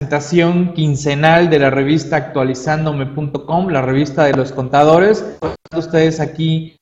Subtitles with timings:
[0.00, 5.38] presentación quincenal de la revista actualizandome.com, la revista de los contadores.
[5.76, 6.76] Ustedes aquí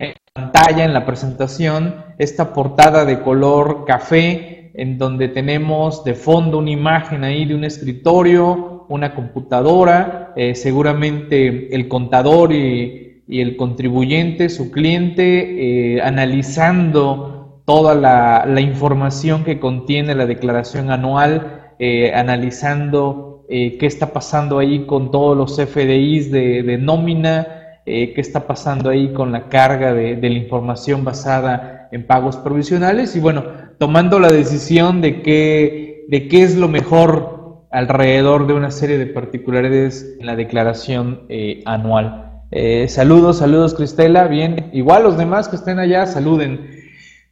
[0.00, 6.58] en pantalla, en la presentación, esta portada de color café, en donde tenemos de fondo
[6.58, 14.48] una imagen ahí de un escritorio, una computadora, eh, seguramente el contador y, el contribuyente,
[14.48, 23.76] su cliente, eh, analizando toda la información que contiene la declaración anual eh, analizando eh,
[23.78, 29.12] qué está pasando ahí con todos los FDIs de, nómina, eh, qué está pasando ahí
[29.12, 33.44] con la carga de, la información basada en pagos provisionales y bueno,
[33.78, 39.06] tomando la decisión de qué, de qué es lo mejor alrededor de una serie de
[39.06, 41.26] particularidades en la declaración
[41.66, 42.42] anual.
[42.86, 46.70] saludos, saludos Cristela, bien, igual los demás que estén allá, saluden.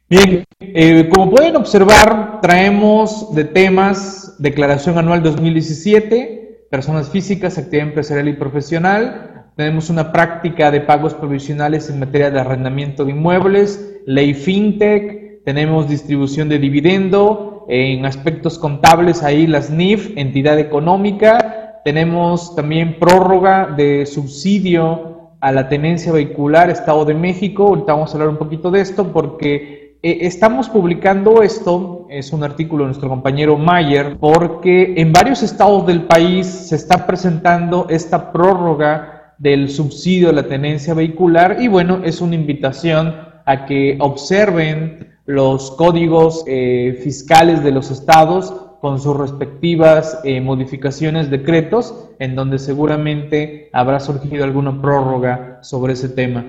[0.09, 0.43] Bien,
[1.15, 9.45] como pueden observar, traemos de temas declaración anual 2017, personas físicas, actividad empresarial y profesional.
[9.55, 15.89] Tenemos una práctica de pagos provisionales en materia de arrendamiento de inmuebles, ley fintech, tenemos
[15.89, 24.05] distribución de dividendo, en aspectos contables ahí las NIF, entidad económica, tenemos también prórroga de
[24.05, 28.81] subsidio a la tenencia vehicular Estado de México, ahorita vamos a hablar un poquito de
[28.81, 35.41] esto porque estamos publicando esto, es un artículo de nuestro compañero Mayer, porque en varios
[35.43, 41.69] estados del país se está presentando esta prórroga del subsidio de la tenencia vehicular y
[41.69, 43.15] bueno, es una invitación
[43.45, 51.29] a que observen los códigos eh, fiscales de los estados con sus respectivas eh, modificaciones,
[51.29, 56.45] decretos, en donde seguramente habrá surgido alguna prórroga sobre ese tema.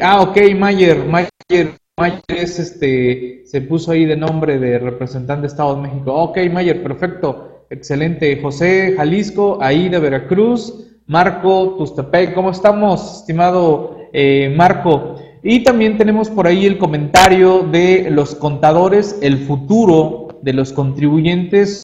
[0.00, 5.74] ah, ok, Mayer, Mayer Mayer este, se puso ahí de nombre de representante de Estado
[5.74, 6.14] de México.
[6.14, 8.40] Ok, Mayer, perfecto, excelente.
[8.40, 15.16] José, Jalisco, Aida, Veracruz, Marco, Tustepec, ¿cómo estamos, estimado eh, Marco?
[15.42, 21.82] Y también tenemos por ahí el comentario de los contadores, el futuro de los contribuyentes,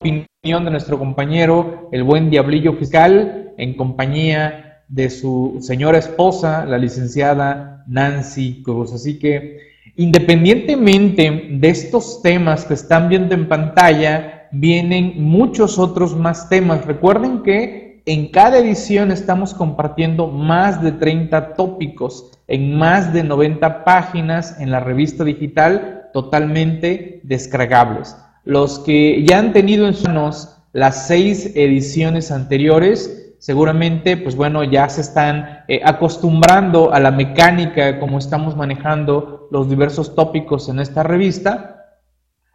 [0.00, 6.78] opinión de nuestro compañero, el buen Diablillo Fiscal, en compañía de su señora esposa, la
[6.78, 8.92] licenciada Nancy Cruz.
[8.92, 9.58] Así que
[9.96, 16.84] independientemente de estos temas que están viendo en pantalla, vienen muchos otros más temas.
[16.84, 23.84] Recuerden que en cada edición estamos compartiendo más de 30 tópicos en más de 90
[23.84, 28.16] páginas en la revista digital totalmente descargables.
[28.44, 34.64] Los que ya han tenido en sus manos las seis ediciones anteriores, seguramente, pues bueno,
[34.64, 40.78] ya se están eh, acostumbrando a la mecánica como estamos manejando los diversos tópicos en
[40.78, 41.84] esta revista.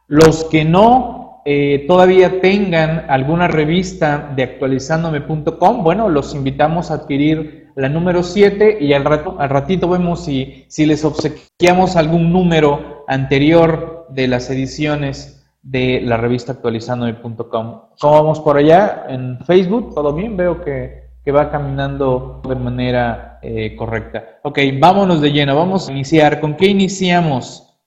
[0.08, 7.68] Los que no eh, todavía tengan alguna revista de actualizandome.com, bueno, los invitamos a adquirir
[7.76, 13.06] la número 7 y al, rato, al ratito vemos si, si les obsequiamos algún número
[13.08, 17.82] anterior de las ediciones de la revista actualizandome.com.
[18.00, 19.06] ¿Cómo vamos por allá?
[19.10, 24.40] En Facebook, todo bien, veo que, va caminando de manera eh, correcta.
[24.42, 26.40] Ok, vámonos de lleno, vamos a iniciar.
[26.40, 27.80] ¿Con qué iniciamos?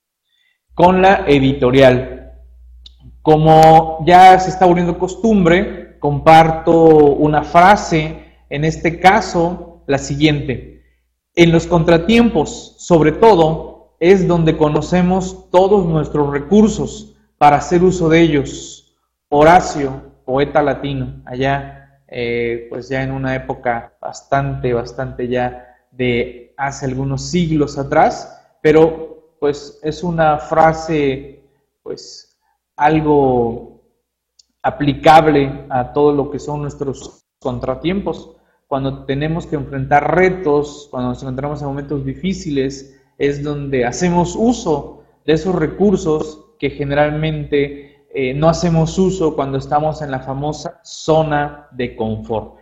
[0.75, 2.35] Con la editorial.
[3.21, 10.85] Como ya se está volviendo costumbre, comparto una frase, en este caso, la siguiente.
[11.35, 17.12] En los contratiempos, sobre todo, es donde conocemos todos nuestros recursos
[17.43, 18.95] para hacer uso de ellos.
[19.29, 26.87] Horacio, poeta latino, allá, eh, pues ya en una época bastante, bastante ya de hace
[26.87, 31.43] algunos siglos atrás, pero pues es una frase,
[31.83, 32.39] pues
[32.77, 33.83] algo
[34.63, 38.37] aplicable a todo lo que son nuestros contratiempos.
[38.69, 45.03] Cuando tenemos que enfrentar retos, cuando nos encontramos en momentos difíciles, es donde hacemos uso
[45.27, 51.67] de esos recursos que generalmente eh, no hacemos uso cuando estamos en la famosa zona
[51.73, 52.55] de confort.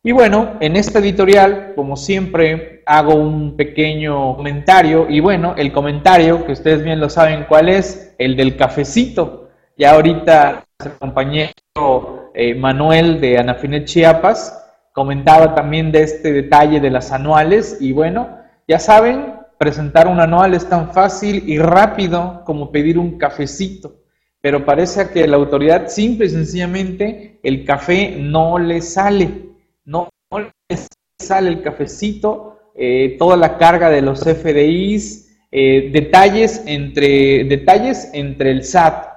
[0.00, 6.46] Y bueno, en esta editorial, como siempre, hago un pequeño comentario y bueno, el comentario,
[6.46, 9.48] que ustedes bien lo saben cuál es, el del cafecito.
[9.76, 16.90] Ya ahorita el compañero eh, Manuel de Anafinet Chiapas comentaba también de este detalle de
[16.90, 18.38] las anuales y bueno,
[18.68, 24.02] ya saben, Presentar un anual es tan fácil y rápido como pedir un cafecito,
[24.40, 29.48] pero parece que la autoridad simple y sencillamente el café no le sale,
[29.84, 30.78] no, le
[31.18, 38.52] sale el cafecito, eh, toda la carga de los FDIs, eh, detalles, entre, detalles entre
[38.52, 39.08] el SAT,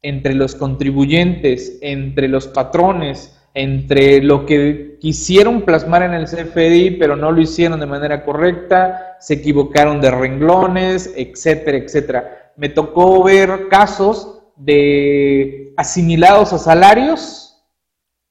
[0.00, 7.16] entre los contribuyentes, entre los patrones, entre lo que quisieron plasmar en el CFDI, pero
[7.16, 12.52] no lo hicieron de manera correcta, se equivocaron de renglones, etcétera, etcétera.
[12.56, 17.64] Me tocó ver casos de asimilados a salarios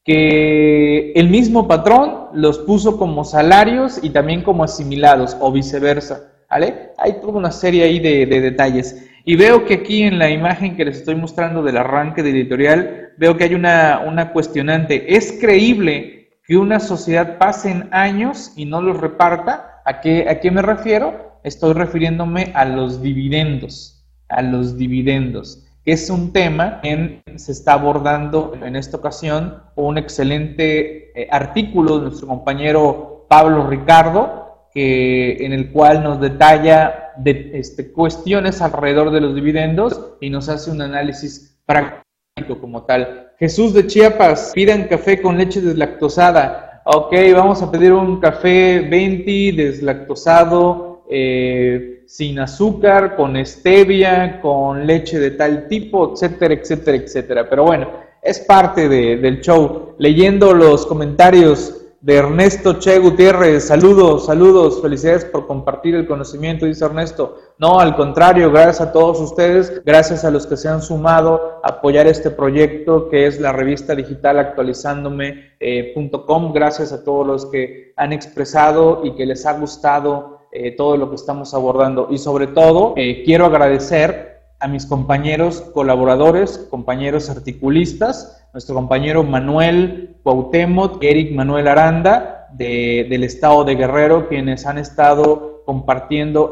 [0.06, 6.32] que el mismo patrón los puso como salarios y también como asimilados o viceversa.
[6.50, 6.92] ¿vale?
[6.98, 9.10] Hay toda una serie ahí de, de detalles.
[9.26, 13.10] Y veo que aquí en la imagen que les estoy mostrando del arranque de editorial,
[13.18, 15.18] veo que hay una, una cuestionante.
[15.18, 16.21] ¿Es creíble
[16.52, 19.82] que una sociedad pasen años y no los reparta?
[19.86, 21.40] ¿A qué, ¿A qué me refiero?
[21.46, 27.72] Estoy refiriéndome a los dividendos, a los dividendos, que es un tema que se está
[27.72, 35.54] abordando en esta ocasión, un excelente eh, artículo de nuestro compañero Pablo Ricardo, que, en
[35.54, 40.82] el cual nos detalla de este, cuestiones alrededor de los dividendos y nos hace un
[40.82, 43.31] análisis práctico como tal.
[43.42, 46.84] Jesús de Chiapas, pidan café con leche deslactosada.
[46.86, 55.18] Ok, vamos a pedir un café 20 deslactosado, eh, sin azúcar, con stevia, con leche
[55.18, 57.50] de tal tipo, etcétera, etcétera, etcétera.
[57.50, 57.90] Pero bueno,
[58.22, 59.96] es parte del show.
[59.98, 63.68] Leyendo los comentarios de Ernesto Che Gutiérrez.
[63.68, 67.38] Saludos, saludos, felicidades por compartir el conocimiento, dice Ernesto.
[67.60, 71.74] No, al contrario, gracias a todos ustedes, gracias a los que se han sumado a
[71.74, 76.54] apoyar este proyecto que es la revista digital actualizándome.com.
[76.54, 81.10] gracias a todos los que han expresado y que les ha gustado eh, todo lo
[81.10, 82.08] que estamos abordando.
[82.10, 90.18] Y sobre todo, eh, quiero agradecer a mis compañeros colaboradores, compañeros articulistas, nuestro compañero Manuel
[90.24, 96.50] Cuauhtémoc, Eric Manuel Aranda, del estado de Guerrero, quienes han estado compartiendo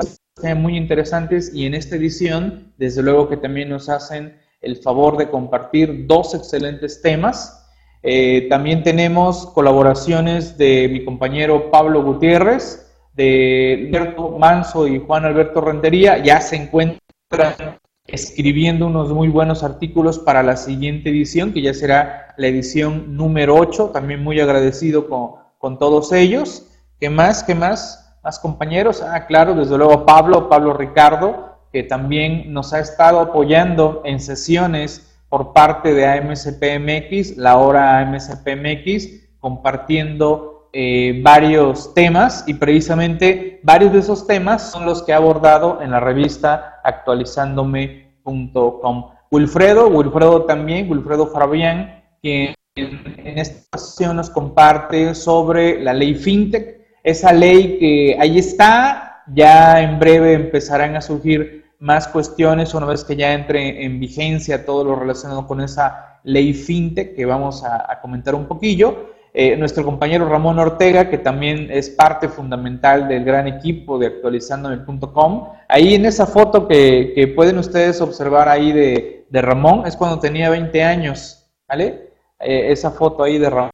[0.55, 5.29] muy interesantes y en esta edición, desde luego que también nos hacen el favor de
[5.29, 7.67] compartir dos excelentes temas.
[8.01, 15.59] Eh, también tenemos colaboraciones de mi compañero Pablo Gutiérrez, de Alberto Manso y Juan Alberto
[15.59, 17.77] Rentería, ya se encuentran
[18.11, 23.55] escribiendo unos muy buenos artículos para la siguiente edición, que ya será la edición número
[23.55, 23.91] 8.
[23.93, 26.67] También muy agradecido con, todos ellos.
[26.99, 27.43] ¿Qué más?
[27.43, 28.17] ¿Qué más?
[28.23, 29.01] ¿Más compañeros?
[29.01, 35.17] Ah, claro, desde luego Pablo, Pablo Ricardo, que también nos ha estado apoyando en sesiones
[35.29, 43.97] por parte de AMSPMX, la hora AMSPMX, compartiendo eh, varios temas y precisamente varios de
[43.99, 49.11] esos temas son los que ha abordado en la revista actualizándome.com.
[49.31, 56.81] Wilfredo, Wilfredo también, Wilfredo Fabián, que en esta ocasión nos comparte sobre la ley FinTech,
[57.03, 63.03] esa ley que ahí está, ya en breve empezarán a surgir más cuestiones una vez
[63.03, 67.91] que ya entre en vigencia todo lo relacionado con esa ley FinTech que vamos a,
[67.91, 69.17] a comentar un poquillo.
[69.33, 75.49] Eh, nuestro compañero Ramón Ortega, que también es parte fundamental del gran equipo de actualizandome.com.
[75.67, 80.83] Ahí en esa foto que, pueden ustedes observar ahí de, Ramón, es cuando tenía 20
[80.83, 82.09] años, ¿vale?
[82.39, 83.71] Eh, esa foto ahí de Ramón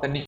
[0.00, 0.26] tenía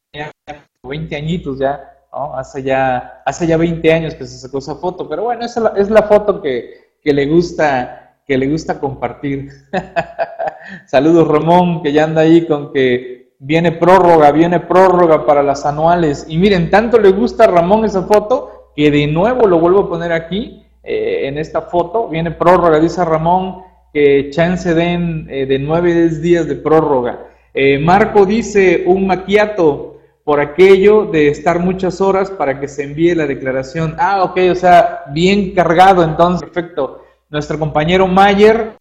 [0.82, 2.36] 20 añitos ya, ¿no?
[2.36, 5.88] Hace ya, hace ya 20 años que se sacó esa foto, pero bueno, esa es
[5.88, 9.48] la foto que, que le gusta que le gusta compartir.
[10.86, 16.26] Saludos Ramón, que ya anda ahí con que viene prórroga, viene prórroga para las anuales.
[16.28, 19.88] Y miren, tanto le gusta a Ramón esa foto que de nuevo lo vuelvo a
[19.88, 22.08] poner aquí eh, en esta foto.
[22.08, 27.26] Viene prórroga, dice Ramón que chance den eh, de nueve días de prórroga.
[27.54, 33.14] Eh, Marco dice un maquiato por aquello de estar muchas horas para que se envíe
[33.14, 33.96] la declaración.
[33.98, 37.02] Ah, ok, o sea, bien cargado entonces, perfecto.
[37.30, 38.72] Nuestro compañero Mayer,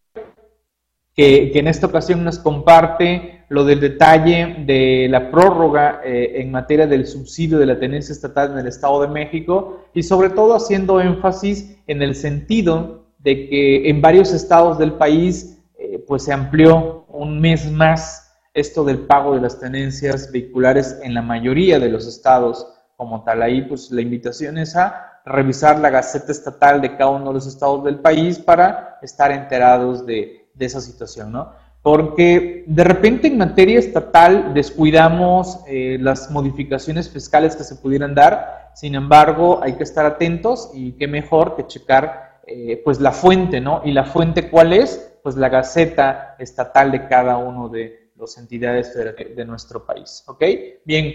[1.14, 6.86] que en esta ocasión nos comparte lo del detalle de la prórroga eh, en materia
[6.86, 11.00] del subsidio de la tenencia estatal en el Estado de México y sobre todo haciendo
[11.00, 17.06] énfasis en el sentido de que en varios estados del país eh, pues se amplió
[17.08, 22.06] un mes más esto del pago de las tenencias vehiculares en la mayoría de los
[22.06, 23.42] estados como tal.
[23.42, 27.46] Ahí pues la invitación es a revisar la Gaceta Estatal de cada uno de los
[27.46, 31.52] estados del país para estar enterados de, de esa situación, ¿no?
[31.88, 38.72] Porque de repente en materia estatal descuidamos eh, las modificaciones fiscales que se pudieran dar,
[38.74, 43.62] sin embargo hay que estar atentos y qué mejor que checar eh, pues la fuente,
[43.62, 43.80] ¿no?
[43.86, 45.18] ¿Y la fuente cuál es?
[45.22, 50.44] Pues la Gaceta Estatal de cada uno de las entidades de nuestro país, ¿ok?
[50.84, 51.14] Bien,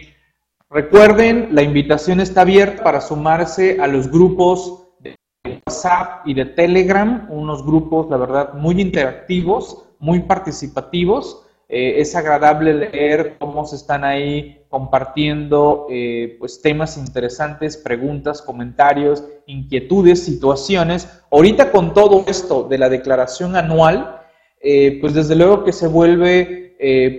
[0.71, 5.15] recuerden, la invitación está abierta para sumarse a los grupos de
[5.45, 11.45] WhatsApp y de Telegram, unos grupos, la verdad, muy interactivos, muy participativos.
[11.69, 19.23] Eh, es agradable leer cómo se están ahí compartiendo eh, pues temas interesantes, preguntas, comentarios,
[19.47, 21.07] inquietudes, situaciones.
[21.31, 24.19] Ahorita con todo esto de la declaración anual,
[24.59, 26.59] eh, pues desde luego que se vuelve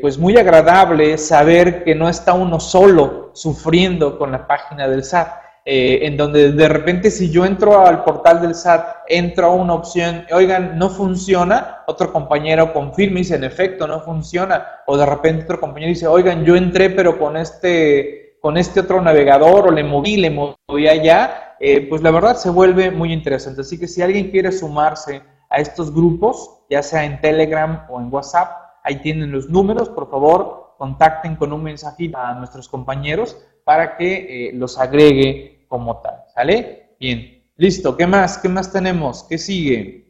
[0.02, 5.43] pues muy agradable saber que no está uno solo sufriendo con la página del SAT
[5.66, 9.72] eh, en donde de repente si yo entro al portal del SAT, entro a una
[9.72, 15.06] opción, oigan, no funciona, otro compañero confirma y dice, en efecto, no funciona, o de
[15.06, 19.70] repente otro compañero dice, oigan, yo entré pero con este, con este otro navegador o
[19.70, 23.62] le moví, le moví allá, eh, pues la verdad se vuelve muy interesante.
[23.62, 28.12] Así que si alguien quiere sumarse a estos grupos, ya sea en Telegram o en
[28.12, 28.50] WhatsApp,
[28.82, 34.48] ahí tienen los números, por favor, contacten con un mensajito a nuestros compañeros para que
[34.48, 36.22] eh, los agregue como tal.
[36.32, 36.94] ¿Sale?
[37.00, 37.42] Bien.
[37.56, 37.96] Listo.
[37.96, 38.38] ¿Qué más?
[38.38, 39.24] ¿Qué más tenemos?
[39.28, 40.04] ¿Qué sigue?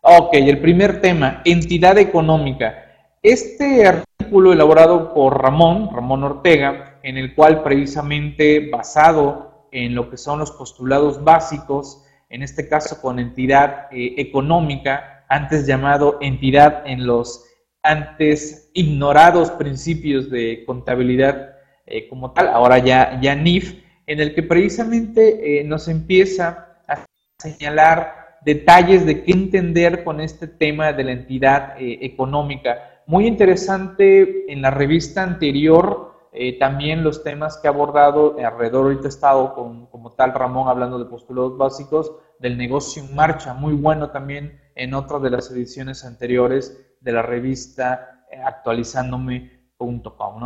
[0.00, 3.18] Ok, el primer tema, entidad económica.
[3.22, 10.16] Este artículo elaborado por Ramón, Ramón Ortega, en el cual precisamente basado en lo que
[10.16, 17.06] son los postulados básicos, en este caso con entidad eh, económica, antes llamado entidad en
[17.06, 17.44] los
[17.82, 21.50] antes ignorados principios de contabilidad
[21.84, 27.04] eh, como tal, ahora ya, ya NIF, en el que precisamente eh, nos empieza a
[27.38, 33.02] señalar detalles de qué entender con este tema de la entidad eh, económica.
[33.06, 39.08] Muy interesante en la revista anterior, eh, también los temas que ha abordado alrededor, ahorita
[39.08, 44.10] estado con, como tal Ramón hablando de postulados básicos del negocio en marcha, muy bueno
[44.10, 49.51] también en otra de las ediciones anteriores de la revista actualizándome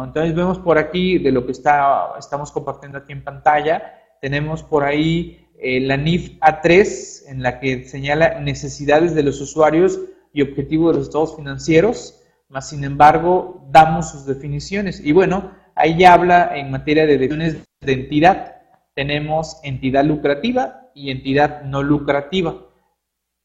[0.05, 4.85] entonces vemos por aquí de lo que está, estamos compartiendo aquí en pantalla, tenemos por
[4.85, 9.99] ahí eh, la NIF A3 en la que señala necesidades de los usuarios
[10.33, 15.01] y objetivos de los estados financieros, más sin embargo damos sus definiciones.
[15.01, 18.57] Y bueno, ahí ya habla en materia de definiciones de entidad.
[18.95, 22.67] Tenemos entidad lucrativa y entidad no lucrativa.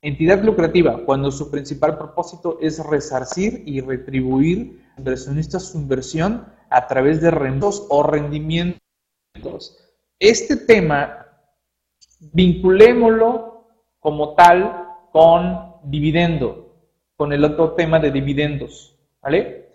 [0.02, 7.22] Entidad lucrativa, cuando su principal propósito es resarcir y retribuir inversionistas su inversión a través
[7.22, 8.80] de rendos o rendimientos.
[10.20, 11.28] Este tema,
[12.20, 13.68] vinculémoslo
[14.00, 16.76] como tal con dividendo,
[17.16, 19.74] con el otro tema de dividendos, ¿vale?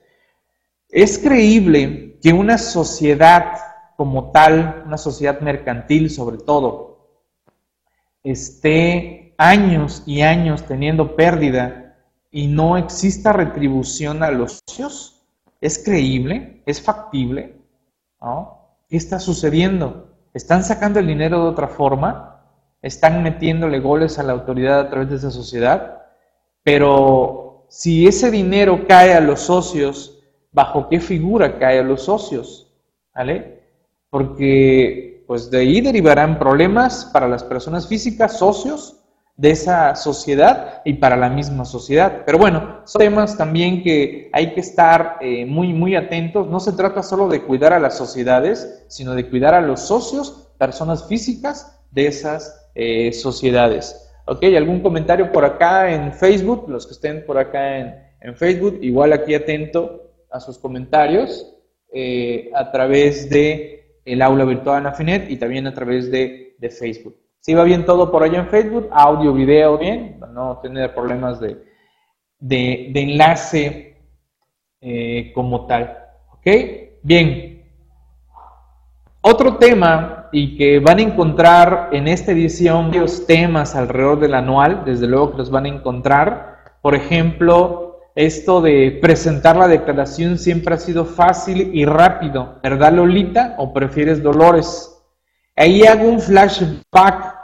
[0.89, 3.53] Es creíble que una sociedad
[3.97, 7.09] como tal, una sociedad mercantil sobre todo,
[8.23, 11.86] esté años y años teniendo pérdida
[12.37, 15.23] y no exista retribución a los socios?
[15.59, 16.63] ¿Es creíble?
[16.67, 17.57] ¿Es factible?
[18.91, 20.11] ¿Qué está sucediendo?
[20.35, 22.43] ¿Están sacando el dinero de otra forma?
[22.83, 26.03] ¿Están metiéndole goles a la autoridad a través de esa sociedad?
[26.63, 32.71] Pero si ese dinero cae a los socios, ¿bajo qué figura cae a los socios?
[33.15, 33.63] ¿Vale?
[34.11, 39.01] Porque pues de ahí derivarán problemas para las personas físicas, socios,
[39.37, 42.23] de esa sociedad y para la misma sociedad.
[42.25, 46.49] Pero bueno, son temas también que hay que estar eh, muy, muy atentos.
[46.49, 50.49] No se trata solo de cuidar a las sociedades, sino de cuidar a los socios,
[50.59, 54.03] personas físicas de esas eh, sociedades.
[54.27, 54.43] ¿Ok?
[54.57, 56.69] ¿Algún comentario por acá en Facebook?
[56.69, 61.55] Los que estén por acá en, en Facebook, igual aquí atento a sus comentarios
[61.93, 67.17] eh, a través de el aula virtual Afinet y también a través de, de Facebook.
[67.47, 71.63] Si va bien todo por allá en Facebook, audio, video, bien, no tener problemas de,
[72.41, 74.03] de, enlace
[74.81, 75.97] eh, como tal.
[76.33, 76.47] ¿Ok?
[77.05, 77.65] Bien.
[79.21, 84.83] Otro tema y que van a encontrar en esta edición varios temas alrededor del anual,
[84.85, 86.59] desde luego que los van a encontrar.
[86.83, 93.55] Por ejemplo, esto de presentar la declaración siempre ha sido fácil y rápido, ¿verdad Lolita?
[93.59, 94.93] ¿O prefieres Dolores?
[95.55, 97.36] Ahí hago un flashback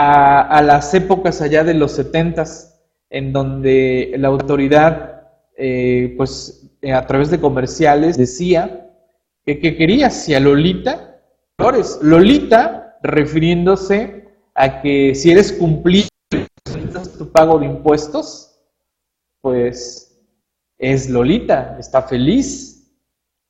[0.00, 5.22] a, las épocas allá de los setentas, en donde la autoridad,
[5.56, 8.92] eh, pues eh, a través de comerciales, decía
[9.44, 11.20] que, quería a Lolita
[11.56, 11.98] Flores.
[12.00, 16.08] Lolita, refiriéndose a que si eres cumplido
[17.18, 18.60] tu pago de impuestos,
[19.40, 20.16] pues
[20.76, 22.92] es Lolita, está feliz.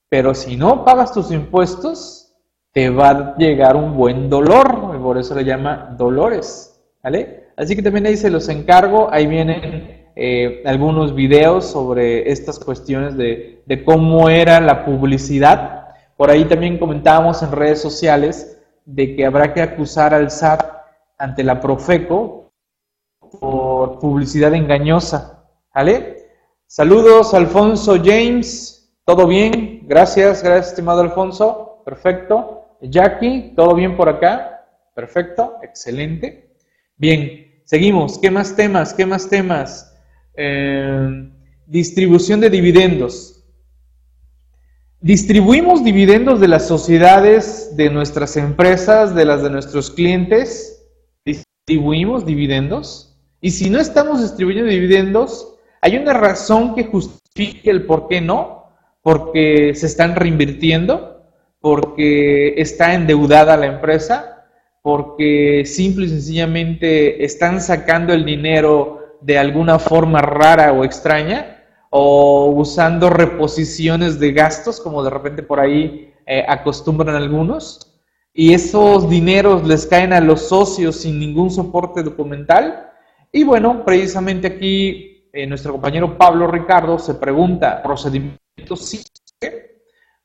[0.09, 2.33] Pero si no pagas tus impuestos,
[2.73, 7.49] te va a llegar un buen dolor, por eso le llama dolores, ¿vale?
[7.57, 13.17] Así que también ahí se los encargo, ahí vienen eh, algunos videos sobre estas cuestiones
[13.17, 15.89] de, de cómo era la publicidad.
[16.17, 20.63] Por ahí también comentábamos en redes sociales de que habrá que acusar al SAT
[21.19, 22.51] ante la Profeco
[23.41, 26.17] por publicidad engañosa, ¿vale?
[26.67, 28.91] Saludos, Alfonso James.
[29.05, 29.85] ¿Todo bien?
[29.87, 31.83] Gracias, gracias, estimado Alfonso.
[31.85, 32.77] Perfecto.
[32.83, 34.58] Jackie, ¿todo bien por acá?
[34.99, 36.57] Perfecto, excelente.
[36.97, 38.19] Bien, seguimos.
[38.19, 38.93] ¿Qué más temas?
[38.93, 39.95] ¿Qué más temas?
[40.35, 41.31] Eh,
[41.69, 43.45] distribución de dividendos.
[45.01, 50.85] Distribuimos dividendos de las sociedades, de nuestras empresas, de las de nuestros clientes.
[51.25, 53.17] Distribuimos dividendos.
[53.41, 58.73] Y si no estamos distribuyendo dividendos, hay una razón que justifique el por qué no,
[59.03, 61.23] porque se están reinvirtiendo,
[61.61, 64.35] porque está endeudada la empresa,
[64.83, 72.53] porque simple y sencillamente están sacando el dinero de alguna forma rara o extraña, o
[72.57, 78.01] usando reposiciones de gastos, como de repente por ahí eh, acostumbran algunos,
[78.33, 82.91] y esos dineros les caen a los socios sin ningún soporte documental.
[83.33, 88.39] Y bueno, precisamente aquí eh, nuestro compañero Pablo Ricardo se pregunta, procedimientos
[88.81, 89.03] sí.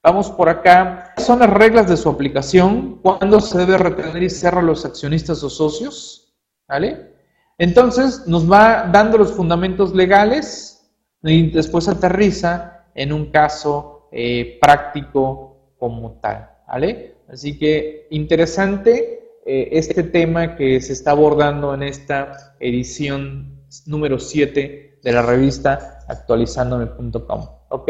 [0.04, 1.14] Vamos por acá.
[1.18, 3.00] ¿Son las reglas de su aplicación?
[3.02, 6.36] ¿Cuándo se debe retener y cerrar los accionistas o socios?
[6.68, 7.14] ¿Vale?
[7.58, 10.92] Entonces nos va dando los fundamentos legales
[11.22, 16.50] y después aterriza en un caso eh, práctico como tal.
[16.68, 17.16] ¿Vale?
[17.30, 25.00] Así que interesante eh, este tema que se está abordando en esta edición número 7
[25.02, 27.48] de la revista actualizandome.com.
[27.70, 27.90] ¿Ok?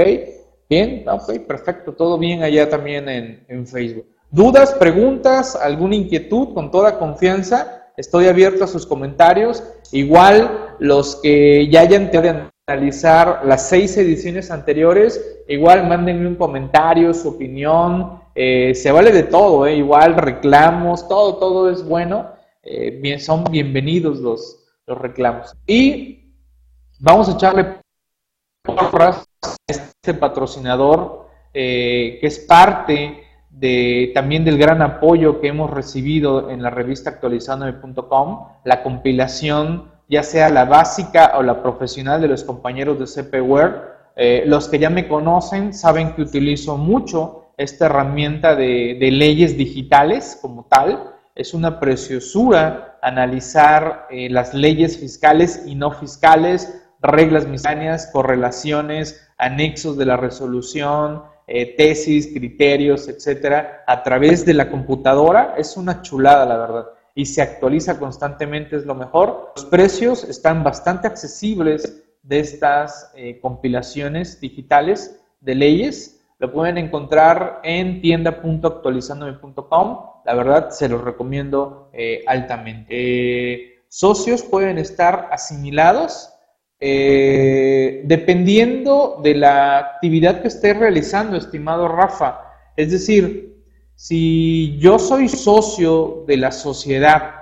[0.73, 4.07] Bien, ok, perfecto, todo bien allá también en, Facebook.
[4.31, 6.55] ¿Dudas, preguntas, alguna inquietud?
[6.55, 9.63] Con toda confianza, estoy abierto a sus comentarios.
[9.91, 17.13] Igual los que ya hayan tenido analizar las seis ediciones anteriores, igual mándenme un comentario,
[17.13, 22.31] su opinión, eh, se vale de todo, eh, igual reclamos, todo, todo es bueno,
[22.63, 25.55] eh, son bienvenidos los, los reclamos.
[25.67, 26.23] Y
[26.99, 27.81] Vamos a echarle
[28.63, 29.25] porras
[30.03, 36.49] a este patrocinador eh, que es parte de, también del gran apoyo que hemos recibido
[36.49, 42.43] en la revista actualizandome.com, la compilación, ya sea la básica o la profesional de los
[42.43, 43.93] compañeros de CPWare.
[44.17, 50.37] Eh, los que ya me conocen saben que utilizo mucho esta herramienta de, leyes digitales
[50.41, 51.13] como tal.
[51.33, 59.97] Es una preciosura analizar eh, las leyes fiscales y no fiscales, reglas misceláneas, correlaciones, anexos
[59.97, 65.55] de la resolución, eh, tesis, criterios, etcétera, a través de la computadora.
[65.57, 66.85] Es una chulada, la verdad.
[67.13, 69.51] Y se actualiza constantemente, es lo mejor.
[69.55, 76.21] Los precios están bastante accesibles de estas eh, compilaciones digitales de leyes.
[76.39, 79.99] Lo pueden encontrar en tienda.actualizandome.com.
[80.25, 83.83] La verdad, se los recomiendo eh, altamente.
[83.89, 86.32] socios pueden estar asimilados
[86.85, 92.41] eh, dependiendo de la actividad que esté realizando, estimado Rafa.
[92.75, 93.55] Es decir,
[93.95, 97.35] si yo soy socio de la sociedad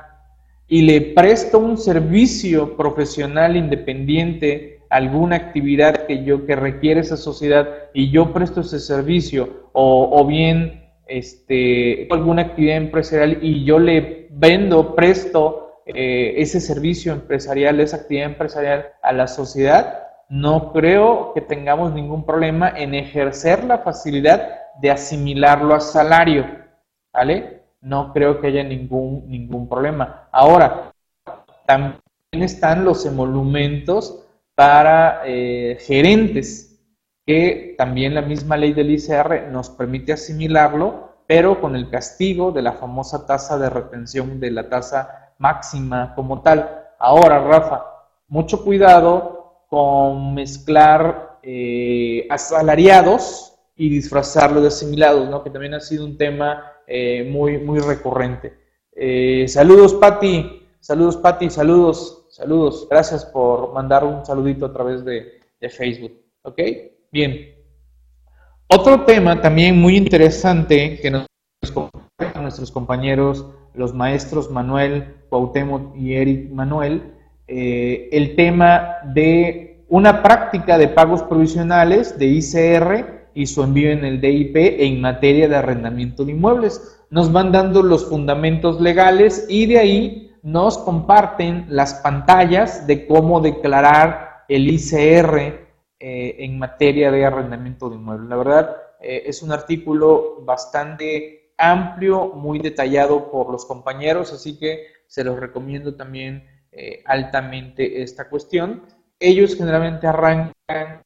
[0.68, 7.68] y le presto un servicio profesional independiente, alguna actividad que yo que requiere esa sociedad
[7.96, 14.28] y yo presto ese servicio o, o bien este, alguna actividad empresarial y yo le
[14.30, 21.42] vendo, presto eh, ese servicio empresarial, esa actividad empresarial a la sociedad, no creo que
[21.42, 26.46] tengamos ningún problema en ejercer la facilidad de asimilarlo a salario,
[27.12, 27.64] ¿vale?
[27.82, 30.30] No creo que haya ningún, ningún problema.
[30.32, 30.94] Ahora,
[31.66, 36.80] también están los emolumentos para eh, gerentes,
[37.26, 42.62] que también la misma ley del ICR nos permite asimilarlo, pero con el castigo de
[42.62, 46.86] la famosa tasa de retención de la tasa máxima como tal.
[47.00, 47.84] Ahora, Rafa,
[48.28, 55.44] mucho cuidado con mezclar eh, asalariados y disfrazarlo de asimilados, ¿no?
[55.44, 58.54] que también ha sido un tema eh, muy, muy recurrente.
[58.94, 60.68] Eh, saludos, Patti.
[60.80, 61.50] Saludos, Patti.
[61.50, 62.88] Saludos, saludos.
[62.90, 66.14] Gracias por mandar un saludito a través de, de Facebook.
[66.44, 66.60] ¿Ok?
[67.12, 67.56] Bien.
[68.68, 71.26] Otro tema también muy interesante que nos
[72.42, 77.14] nuestros compañeros, los maestros Manuel, Cuauhtémoc y Eric Manuel,
[77.48, 84.06] eh, el tema de una práctica de pagos provisionales de ICR y su envío en
[84.06, 87.00] el DIP en materia de arrendamiento de inmuebles.
[87.10, 93.42] Nos van dando los fundamentos legales y de ahí nos comparten las pantallas de cómo
[93.42, 95.38] declarar el ICR
[96.00, 98.30] eh, en materia de arrendamiento de inmuebles.
[98.30, 104.88] La verdad, eh, es un artículo bastante amplio, muy detallado por los compañeros, así que
[105.08, 108.84] se los recomiendo también eh, altamente esta cuestión.
[109.20, 111.04] Ellos generalmente arrancan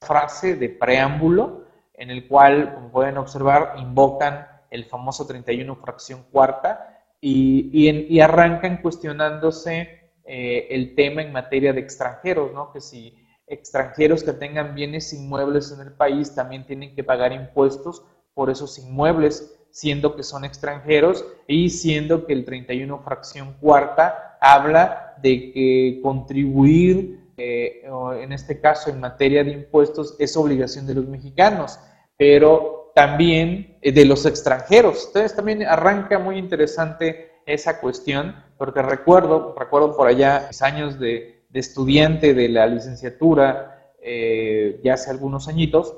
[0.00, 1.64] frase de preámbulo
[1.94, 10.10] en el cual, como pueden observar, invocan el famoso 31 fracción cuarta y, arrancan cuestionándose
[10.24, 12.72] eh, el tema en materia de extranjeros, ¿no?
[12.72, 18.02] Que si extranjeros que tengan bienes inmuebles en el país también tienen que pagar impuestos
[18.34, 25.16] por esos inmuebles, siendo que son extranjeros y siendo que el 31 fracción cuarta habla
[25.22, 27.82] de que contribuir, eh,
[28.20, 31.80] en este caso en materia de impuestos, es obligación de los mexicanos,
[32.16, 35.06] pero también eh, de los extranjeros.
[35.08, 41.32] Entonces también arranca muy interesante esa cuestión, porque recuerdo, recuerdo por allá mis años de,
[41.52, 45.96] estudiante de la licenciatura, eh, ya hace algunos añitos,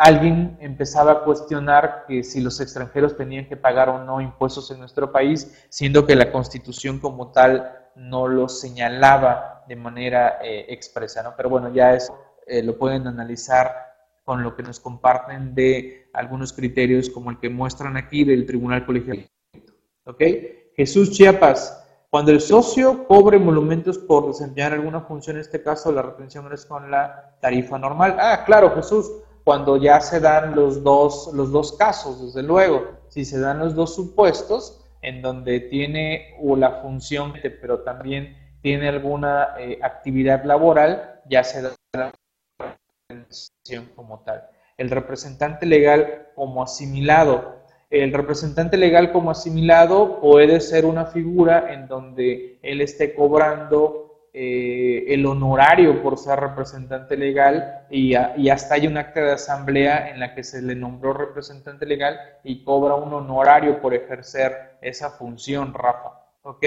[0.00, 4.78] alguien empezaba a cuestionar que si los extranjeros tenían que pagar o no impuestos en
[4.78, 11.22] nuestro país, siendo que la constitución como tal no lo señalaba de manera eh, expresa,
[11.22, 11.34] ¿no?
[11.36, 13.74] Pero bueno, ya eso eh, lo pueden analizar
[14.24, 18.86] con lo que nos comparten de algunos criterios como el que muestran aquí del Tribunal
[18.86, 19.28] Colegial.
[20.04, 20.22] ¿Ok?
[20.76, 21.76] Jesús Chiapas,
[22.08, 26.64] cuando el socio cobre monumentos por desempeñar alguna función, en este caso la retención es
[26.64, 28.16] con la tarifa normal.
[28.18, 29.12] Ah, claro, Jesús,
[29.44, 33.74] cuando ya se dan los dos, los dos casos, desde luego, si se dan los
[33.74, 41.42] dos supuestos en donde tiene la función, pero también tiene alguna eh, actividad laboral, ya
[41.44, 42.12] se da la
[43.08, 44.46] retención como tal.
[44.76, 47.60] El representante legal como asimilado.
[47.90, 53.99] El representante legal como asimilado puede ser una figura en donde él esté cobrando
[54.32, 60.20] eh, el honorario por ser representante legal y, hasta hay un acta de asamblea en
[60.20, 65.74] la que se le nombró representante legal y cobra un honorario por ejercer esa función,
[65.74, 66.10] Rafa.
[66.42, 66.64] ¿Ok?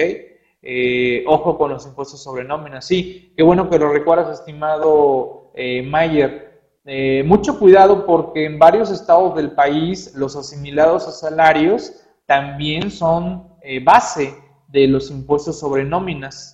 [0.60, 2.86] Eh, ojo con los impuestos sobre nóminas.
[2.86, 6.60] Sí, qué bueno que lo recuerdas, estimado eh, Mayer.
[7.24, 13.48] mucho cuidado porque en varios estados del país los asimilados a salarios también son
[13.84, 14.34] base
[14.68, 16.53] de los impuestos sobre nóminas.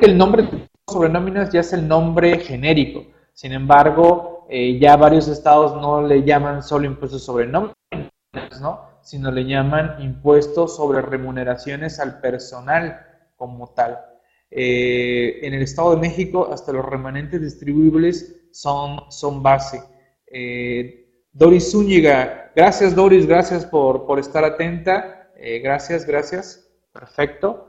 [0.00, 0.48] El nombre
[0.86, 3.04] sobre nóminas ya es el nombre genérico.
[3.32, 8.88] Sin embargo, eh, ya varios estados no le llaman solo impuestos sobre nóminas, ¿no?
[9.02, 13.04] sino le llaman impuestos sobre remuneraciones al personal
[13.36, 13.98] como tal.
[14.52, 19.82] Eh, en el Estado de México, hasta los remanentes distribuibles son, base.
[20.26, 25.28] Eh, Doris Zúñiga, gracias Doris, gracias por estar atenta.
[25.60, 26.70] gracias, gracias.
[26.92, 27.66] Perfecto.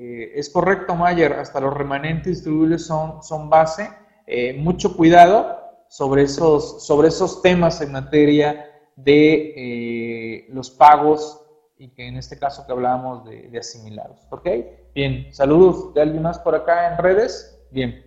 [0.00, 3.90] Eh, es correcto, Mayer, hasta los remanentes distribuibles son, base.
[4.28, 5.58] Eh, mucho cuidado
[5.88, 11.44] sobre esos, temas en materia de eh, los pagos
[11.78, 14.24] y que en este caso que hablábamos de, asimilados.
[14.30, 14.48] ¿Ok?
[14.94, 17.60] Bien, saludos de alguien más por acá en redes.
[17.72, 18.04] Bien.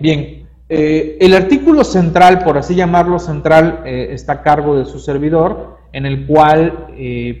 [0.00, 6.06] Bien, el artículo central, por así llamarlo central, está a cargo de su servidor, en
[6.06, 6.88] el cual,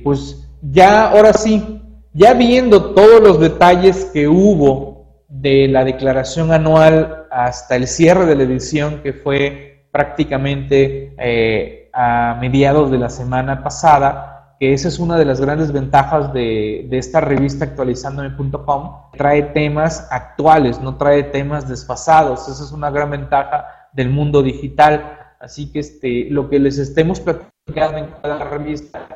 [0.02, 1.85] pues ya ahora sí,
[2.16, 8.36] ya viendo todos los detalles que hubo de la declaración anual hasta el cierre de
[8.36, 14.98] la edición, que fue prácticamente eh, a mediados de la semana pasada, que esa es
[14.98, 21.68] una de las grandes ventajas de, esta revista actualizandome.com, trae temas actuales, no trae temas
[21.68, 25.18] desfasados, esa es una gran ventaja del mundo digital.
[25.38, 29.06] Así que este, lo que les estemos platicando en cada revista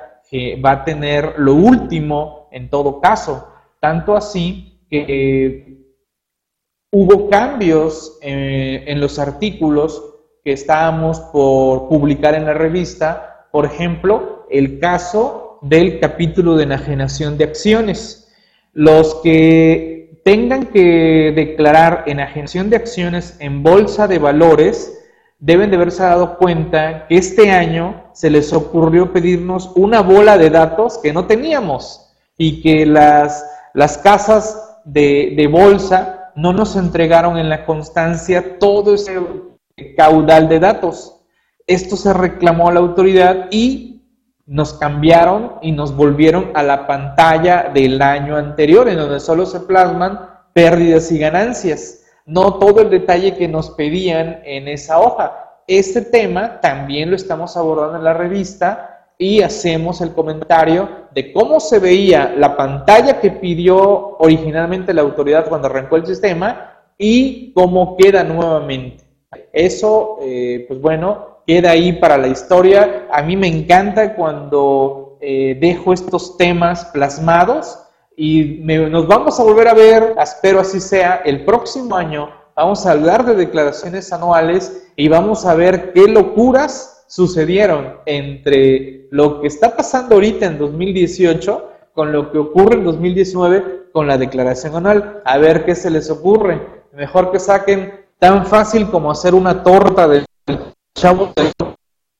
[0.63, 3.49] va a tener lo último en todo caso.
[3.81, 5.81] Tanto así que eh,
[6.91, 10.05] hubo cambios eh, en los artículos
[10.45, 13.49] que estábamos por publicar en la revista.
[13.53, 18.33] Por ejemplo, el caso del capítulo de enajenación de acciones.
[18.73, 24.97] Los que tengan que declarar enajenación de acciones en bolsa de valores
[25.39, 30.51] deben de haberse dado cuenta que este año se les ocurrió pedirnos una bola de
[30.51, 32.10] datos que no teníamos
[32.40, 38.94] y que las, las casas de, de bolsa no nos entregaron en la constancia todo
[38.94, 39.20] ese
[39.94, 41.20] caudal de datos.
[41.66, 44.00] Esto se reclamó a la autoridad y
[44.46, 49.61] nos cambiaron y nos volvieron a la pantalla del año anterior, en donde solo se
[49.61, 50.20] plasman
[50.55, 55.61] pérdidas y ganancias no todo el detalle que nos pedían en esa hoja.
[55.66, 58.89] Este tema también lo estamos abordando en la revista
[59.20, 65.46] y hacemos el comentario de cómo se veía la pantalla que pidió originalmente la autoridad
[65.46, 69.04] cuando arrancó el sistema y cómo queda nuevamente.
[69.52, 73.09] Eso, eh, pues bueno, queda ahí para la historia.
[73.12, 77.78] A mí me encanta cuando eh, dejo estos temas plasmados
[78.16, 82.90] y nos vamos a volver a ver, espero así sea, el próximo año Vamos a
[82.90, 89.77] hablar de declaraciones anuales y vamos a ver qué locuras sucedieron entre lo que está
[89.77, 95.20] pasando ahorita en 2018 con lo que ocurre en 2019 con la declaración anual.
[95.25, 96.64] A ver qué se les ocurre.
[96.92, 100.25] Mejor que saquen tan fácil como hacer una torta del
[100.96, 101.51] chavo del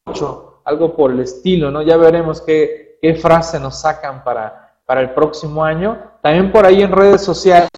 [0.07, 1.83] 8, algo por el estilo, ¿no?
[1.83, 5.99] Ya veremos qué, qué frase nos sacan para, para el próximo año.
[6.21, 7.69] También por ahí en redes sociales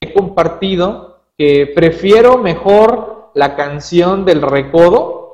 [0.00, 5.25] he compartido que prefiero mejor la canción del recodo,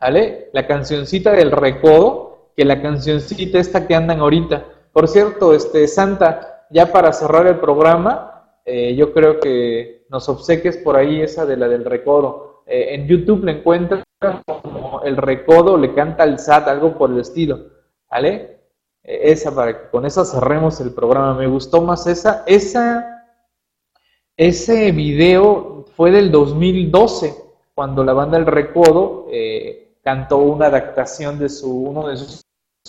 [0.00, 0.50] ¿vale?
[0.52, 4.64] La cancioncita del recodo que la cancioncita esta que andan ahorita.
[4.92, 10.76] Por cierto, este Santa, ya para cerrar el programa, eh, yo creo que nos obsequies
[10.78, 12.64] por ahí esa de la del recodo.
[12.66, 14.02] Eh, en YouTube le encuentran
[14.46, 17.58] como el recodo le canta al SAT, algo por el estilo,
[18.10, 18.58] ¿vale?
[19.02, 21.34] Eh, esa para que con esa cerremos el programa.
[21.34, 23.20] Me gustó más esa, esa
[24.36, 27.34] ese video fue del 2012,
[27.74, 29.26] cuando la banda El Recodo
[30.02, 32.42] cantó una adaptación de su, uno de sus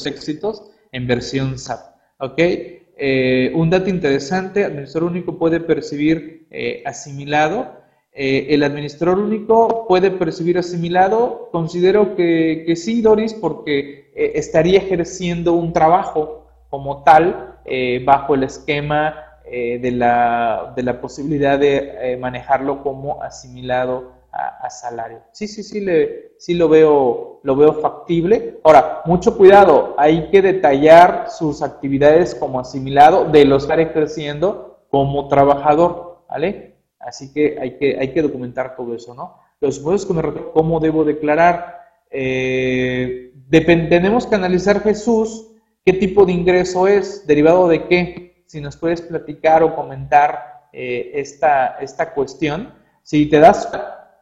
[0.06, 1.80] éxitos en versión SAP.
[2.20, 2.38] ¿Ok?
[2.38, 7.80] Eh, un dato interesante, administrador único puede percibir eh, asimilado.
[8.14, 11.50] el administrador único puede percibir asimilado.
[11.52, 17.60] Considero que, que sí, Doris, porque estaría ejerciendo un trabajo como tal
[18.06, 24.70] bajo el esquema eh, de, la, de, la, posibilidad de eh, manejarlo como asimilado a,
[24.70, 25.22] salario.
[25.32, 28.60] Sí, sí, sí, le, sí lo, veo, lo veo factible.
[28.64, 34.86] Ahora, mucho cuidado, hay que detallar sus actividades como asimilado de los que estar creciendo
[34.90, 36.76] como trabajador, ¿vale?
[37.00, 39.38] Así que hay que, hay que documentar todo eso, ¿no?
[39.60, 40.22] Los modos que me
[40.54, 41.82] ¿cómo debo declarar?
[42.10, 45.52] Eh, tenemos que analizar Jesús,
[45.86, 51.12] qué tipo de ingreso es, derivado de qué, si nos puedes platicar o comentar eh,
[51.16, 52.74] esta, esta cuestión.
[53.04, 53.70] Si te das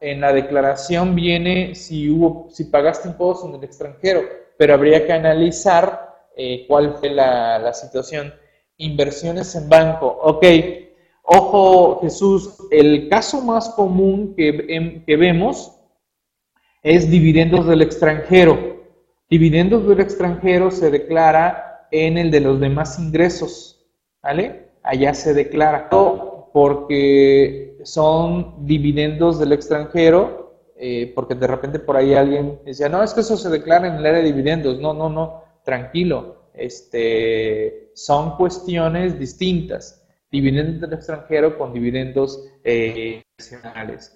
[0.01, 4.21] en la declaración viene si hubo, si pagaste impuestos en el extranjero,
[4.57, 8.33] pero habría que analizar eh, cuál fue la, situación.
[8.77, 10.07] Inversiones en banco.
[10.23, 10.45] Ok,
[11.23, 15.75] ojo Jesús, el caso más común que, que vemos
[16.81, 18.79] es dividendos del extranjero.
[19.29, 23.85] Dividendos del extranjero se declara en el de los demás ingresos.
[24.21, 24.69] ¿vale?
[24.83, 25.89] Allá se declara
[26.53, 33.13] porque son dividendos del extranjero, eh, porque de repente por ahí alguien decía, no, es
[33.13, 34.79] que eso se declara en el área de dividendos.
[34.79, 36.49] No, no, no, tranquilo.
[36.53, 40.05] Este, son cuestiones distintas.
[40.31, 44.15] Dividendos del extranjero con dividendos eh, nacionales.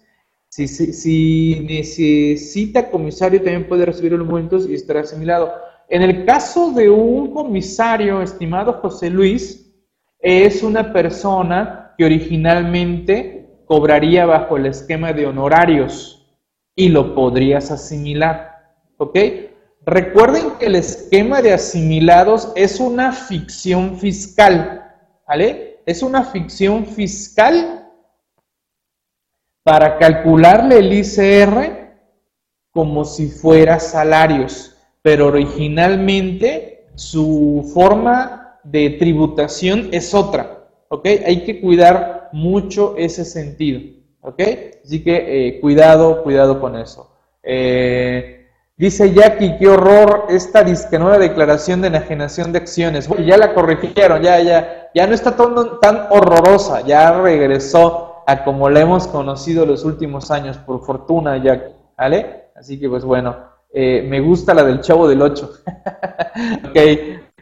[0.50, 5.52] Si, si, si, necesita comisario, también puede recibir los aumentos y estar asimilado.
[5.90, 9.74] En el caso de un comisario, estimado José Luis,
[10.20, 16.26] es una persona que originalmente cobraría bajo el esquema de honorarios
[16.76, 18.74] y lo podrías asimilar.
[18.98, 19.18] ¿Ok?
[19.86, 24.92] Recuerden que el esquema de asimilados es una ficción fiscal.
[25.28, 25.82] ¿Vale?
[25.86, 27.90] Es una ficción fiscal
[29.64, 31.84] para calcularle el ICR
[32.72, 40.63] como si fuera salarios, pero originalmente su forma de tributación es otra,
[40.94, 41.06] ¿ok?
[41.26, 43.82] Hay que cuidar mucho ese sentido,
[44.22, 44.42] ¿ok?
[44.86, 47.10] Así que eh, cuidado, cuidado con eso.
[47.42, 53.08] Eh, dice Jackie, qué horror esta disque nueva declaración de enajenación de acciones.
[53.08, 58.70] Bueno, ya la corrigieron, ya, ya, ya no está tan, horrorosa, ya regresó a como
[58.70, 62.50] la hemos conocido los últimos años, por fortuna, Jackie, ¿vale?
[62.56, 63.36] Así que pues bueno,
[63.74, 65.52] eh, me gusta la del chavo del 8.
[66.70, 66.78] ok,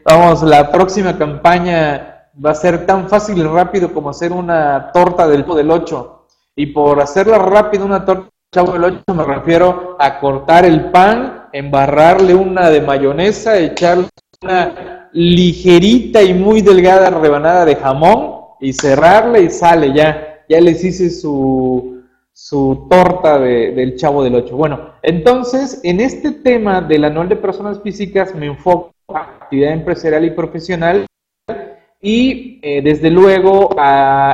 [0.04, 2.11] Vamos, la próxima campaña
[2.44, 6.26] va a ser tan fácil y rápido como hacer una torta del, del 8.
[6.56, 11.48] Y por hacerla rápido, una torta chavo del 8, me refiero a cortar el pan,
[11.54, 14.08] embarrarle una de mayonesa, echarle
[14.42, 20.44] una ligerita y muy delgada rebanada de jamón y cerrarle y sale ya.
[20.50, 24.58] Ya les hice su, su torta del chavo del 8.
[24.58, 30.32] Bueno, entonces, en este tema del anual de personas físicas me enfoco actividad empresarial y
[30.32, 31.06] profesional.
[32.04, 33.70] Y eh, desde luego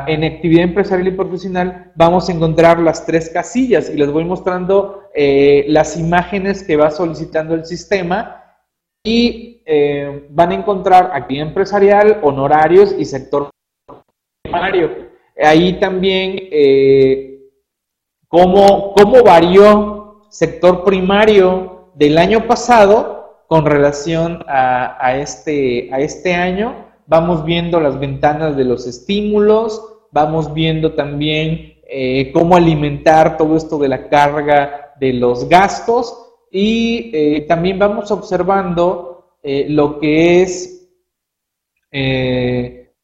[0.07, 5.03] en actividad empresarial y profesional vamos a encontrar las tres casillas y les voy mostrando
[5.13, 8.41] eh, las imágenes que va solicitando el sistema
[9.03, 13.49] y eh, van a encontrar actividad empresarial, honorarios y sector
[14.41, 15.09] primario.
[15.43, 16.39] Ahí también
[18.29, 26.86] cómo, cómo varió sector primario del año pasado con relación a, este, a este año.
[27.07, 33.77] Vamos viendo las ventanas de los estímulos, vamos viendo también eh, cómo alimentar todo esto
[33.77, 36.13] de la carga de los gastos
[36.51, 40.73] y eh, también vamos observando eh, lo que es,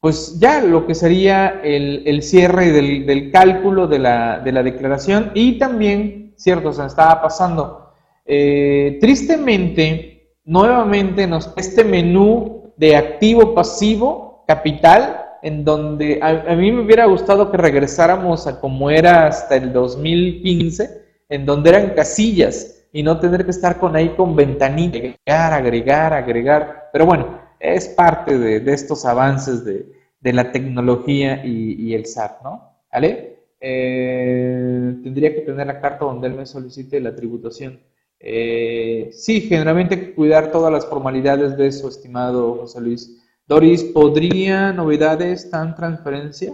[0.01, 5.57] pues ya lo que sería el, cierre del, cálculo de la, de la, declaración y
[5.57, 7.93] también, cierto, se estaba pasando.
[8.25, 17.05] tristemente, nuevamente nos este menú de activo pasivo capital en donde a, mí me hubiera
[17.05, 23.19] gustado que regresáramos a como era hasta el 2015, en donde eran casillas y no
[23.19, 26.89] tener que estar con ahí con ventanita, agregar, agregar, agregar.
[26.93, 29.86] Pero bueno, es parte de, estos avances de,
[30.33, 32.71] la tecnología y, el SAT, ¿no?
[32.91, 33.39] ¿Vale?
[33.59, 37.79] Eh, tendría que tener la carta donde él me solicite la tributación.
[38.25, 43.21] Eh, sí, generalmente cuidar todas las formalidades de eso, estimado José Luis.
[43.45, 46.53] Doris, ¿podría novedades tan transferencia?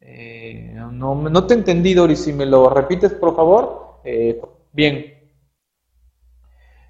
[0.00, 4.00] Eh, no, no, te entendí, Doris, si me lo repites, por favor.
[4.02, 4.40] Eh,
[4.72, 5.12] bien.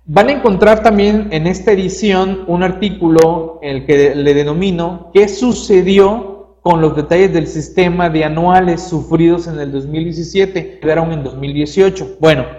[0.04, 6.60] Van a encontrar también en esta edición un artículo, el que le denomino, ¿qué sucedió
[6.62, 10.78] con los detalles del sistema de anuales sufridos en el 2017?
[10.78, 12.16] Quedaron en 2018.
[12.20, 12.57] Bueno,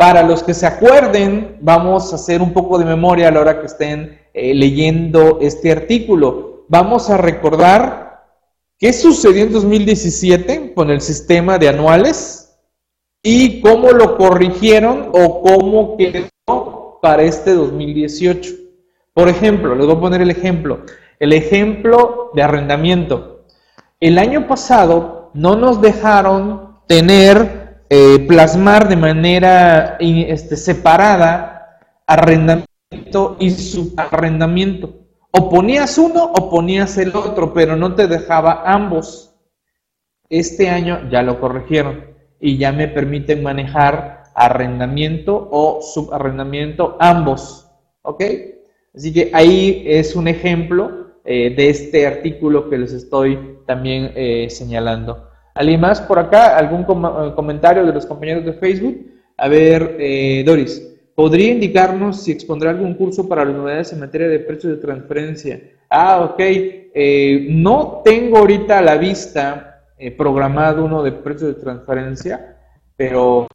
[0.00, 3.60] para los que se acuerden, vamos a hacer un poco de memoria a la hora
[3.60, 6.64] que estén eh, leyendo este artículo.
[6.68, 8.24] Vamos a recordar
[8.78, 12.58] qué sucedió en 2017 con el sistema de anuales
[13.22, 18.54] y cómo lo corrigieron o cómo quedó para este 2018.
[19.12, 20.80] Por ejemplo, les voy a poner el ejemplo.
[21.18, 23.44] El ejemplo de arrendamiento.
[24.00, 27.59] El año pasado no nos dejaron tener,
[27.92, 34.94] eh, plasmar de manera este, separada arrendamiento y su arrendamiento.
[35.32, 39.34] O ponías uno o ponías el otro, pero no te dejaba ambos.
[40.28, 42.04] Este año ya lo corrigieron
[42.38, 47.68] y ya me permiten manejar arrendamiento o subarrendamiento ambos.
[48.02, 48.22] ¿Ok?
[48.94, 54.48] Así que ahí es un ejemplo eh, de este artículo que les estoy también eh,
[54.48, 55.29] señalando.
[55.54, 56.56] ¿Alguien más por acá?
[56.56, 59.06] ¿Algún eh, comentario de los compañeros de Facebook?
[59.36, 60.90] A ver, Doris.
[61.20, 65.60] ¿Podría indicarnos si expondrá algún curso para las novedades en materia de precios de transferencia?
[65.90, 66.40] Ah, ok.
[66.40, 72.56] Eh, no tengo ahorita a la vista eh, programado uno de precios de transferencia,
[72.96, 73.46] pero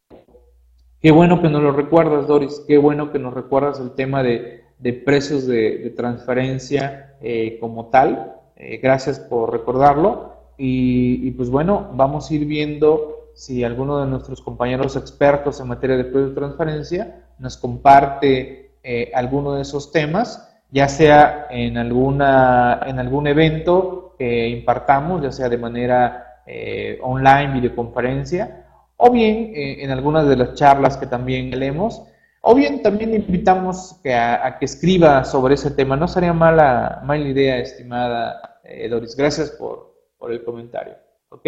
[1.01, 2.63] qué bueno que nos lo recuerdas, Doris.
[2.67, 4.63] Qué bueno que nos recuerdas el tema de,
[5.03, 8.35] precios de, transferencia eh, como tal.
[8.81, 10.34] gracias por recordarlo.
[10.57, 15.97] Y, pues bueno, vamos a ir viendo si alguno de nuestros compañeros expertos en materia
[15.97, 22.79] de precios de transferencia nos comparte eh, alguno de esos temas, ya sea en, alguna,
[22.85, 28.65] en algún evento que impartamos, ya sea de manera eh, online, videoconferencia,
[28.95, 32.03] o bien eh, en algunas de las charlas que también leemos,
[32.39, 35.97] o bien también invitamos a, que escriba sobre ese tema.
[35.97, 39.15] No sería mala, mala idea, estimada Doris.
[39.15, 40.95] Gracias por, por, el comentario.
[41.29, 41.47] ¿Ok?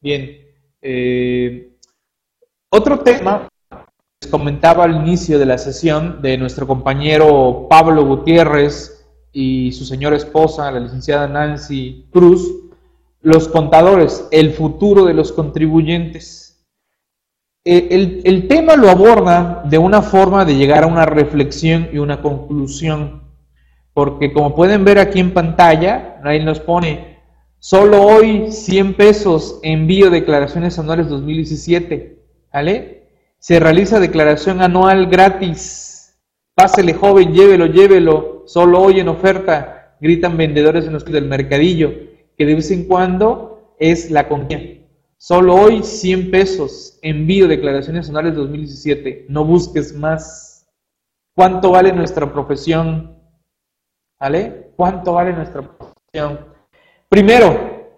[0.00, 0.46] Bien.
[2.70, 3.48] otro tema
[4.20, 10.16] les comentaba al inicio de la sesión de nuestro compañero Pablo Gutiérrez y su señora
[10.16, 12.68] esposa, la licenciada Nancy Cruz,
[13.20, 16.66] los contadores, el futuro de los contribuyentes.
[17.64, 22.22] Eh, el, tema lo aborda de una forma de llegar a una reflexión y una
[22.22, 23.24] conclusión,
[23.92, 27.17] porque como pueden ver aquí en pantalla, ahí nos pone,
[27.58, 32.18] solo hoy 100 pesos envío declaraciones anuales 2017,
[32.52, 33.08] ¿vale?
[33.38, 36.18] Se realiza declaración anual gratis.
[36.54, 38.42] Pásele joven, llévelo, llévelo.
[38.46, 41.92] Solo hoy en oferta, gritan vendedores en los del mercadillo,
[42.36, 44.58] que de vez en cuando es la comida.
[45.18, 46.98] Solo hoy 100 pesos.
[47.02, 49.26] Envío declaraciones anuales 2017.
[49.28, 50.68] No busques más.
[51.34, 53.16] ¿Cuánto vale nuestra profesión?
[54.18, 54.72] ¿Vale?
[54.76, 56.47] ¿Cuánto vale nuestra profesión?
[57.08, 57.88] Primero,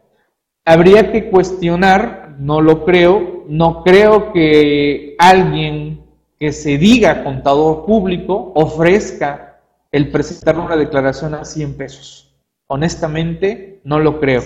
[0.65, 6.05] habría que cuestionar, no lo creo, no creo que alguien
[6.39, 12.33] que se diga contador público ofrezca el presentar una declaración a 100 pesos.
[12.69, 14.43] Honestamente, no lo creo.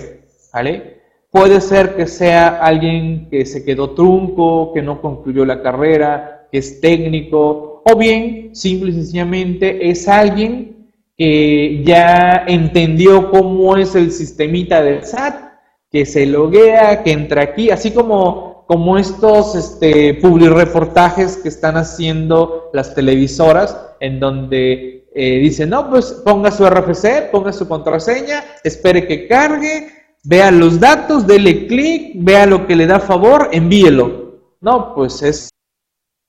[1.31, 6.59] Puede ser que sea alguien que se quedó trunco, que no concluyó la carrera, que
[6.59, 10.74] es técnico, o bien, simple y sencillamente, es alguien
[11.17, 15.53] que ya entendió cómo es el sistemita del SAT,
[15.91, 22.71] que se loguea, que entra aquí, así como como estos este, reportajes que están haciendo
[22.73, 29.07] las televisoras, en donde eh, dicen, no, pues ponga su RFC, ponga su contraseña, espere
[29.07, 29.89] que cargue,
[30.25, 34.41] vea los datos, dele clic, vea lo que le da favor, envíelo.
[34.61, 35.51] No, pues es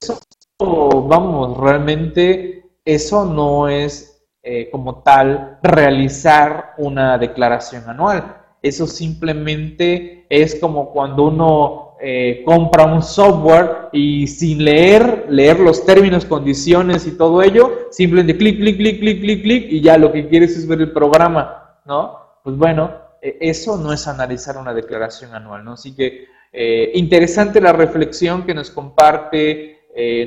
[0.00, 0.18] eso,
[0.60, 4.15] vamos, realmente eso no es
[4.48, 8.36] eh, como tal realizar una declaración anual.
[8.62, 15.84] Eso simplemente es como cuando uno eh, compra un software y sin leer, leer los
[15.84, 20.12] términos, condiciones y todo ello, simplemente clic, clic, clic, clic, clic, clic y ya lo
[20.12, 22.16] que quieres es ver el programa, ¿no?
[22.44, 25.72] Pues bueno, e, eso no es analizar una declaración anual, ¿no?
[25.72, 29.72] Así que eh, interesante la reflexión que nos comparte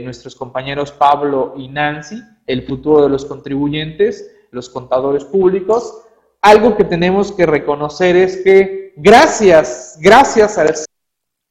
[0.01, 6.01] nuestros compañeros Pablo y Nancy, el futuro de los contribuyentes, los contadores públicos.
[6.41, 10.73] Algo que tenemos que reconocer es que gracias, gracias al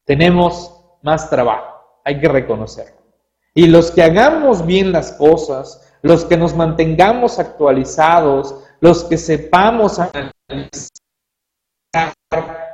[0.04, 2.96] tenemos más trabajo, hay que reconocerlo.
[3.54, 9.98] Y los que hagamos bien las cosas, los que nos mantengamos actualizados, los que sepamos
[9.98, 10.88] analizar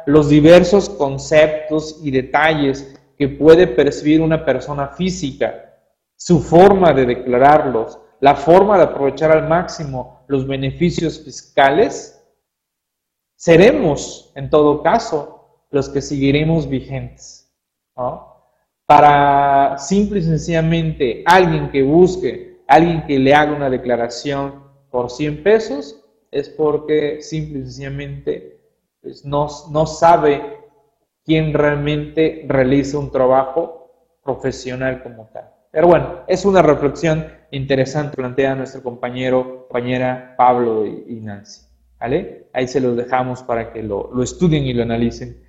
[0.07, 5.75] los diversos conceptos y detalles que puede percibir una persona física,
[6.17, 12.27] su forma de declararlos, la forma de aprovechar al máximo los beneficios fiscales,
[13.37, 17.55] seremos, en todo caso, los que seguiremos vigentes.
[18.87, 25.43] Para simple y sencillamente alguien que busque, alguien que le haga una declaración por 100
[25.43, 28.59] pesos, es porque simple y sencillamente
[29.03, 30.61] pues, no, no sabe
[31.27, 33.91] quién realmente realiza un trabajo
[34.23, 35.51] profesional como tal.
[35.75, 37.27] Pero bueno, es una reflexión
[37.57, 41.63] interesante plantea nuestro compañero, compañera Pablo y, Nancy.
[41.99, 42.49] ¿Vale?
[42.53, 45.43] Ahí se los dejamos para que lo, estudien y lo analicen.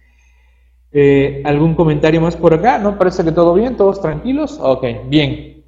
[0.91, 2.77] Eh, ¿Algún comentario más por acá?
[2.77, 2.97] ¿No?
[2.97, 4.57] Parece que todo bien, todos tranquilos.
[4.61, 5.63] Ok, bien.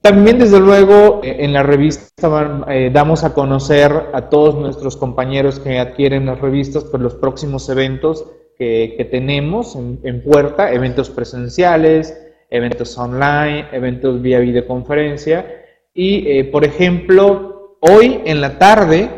[0.00, 5.58] También, desde luego, eh, en la revista eh, damos a conocer a todos nuestros compañeros
[5.58, 8.24] que adquieren las revistas por los próximos eventos
[8.58, 12.25] que, tenemos en, puerta, eventos presenciales,
[12.56, 15.64] eventos online, eventos vía videoconferencia.
[15.94, 19.10] Y, eh, por ejemplo, hoy en la tarde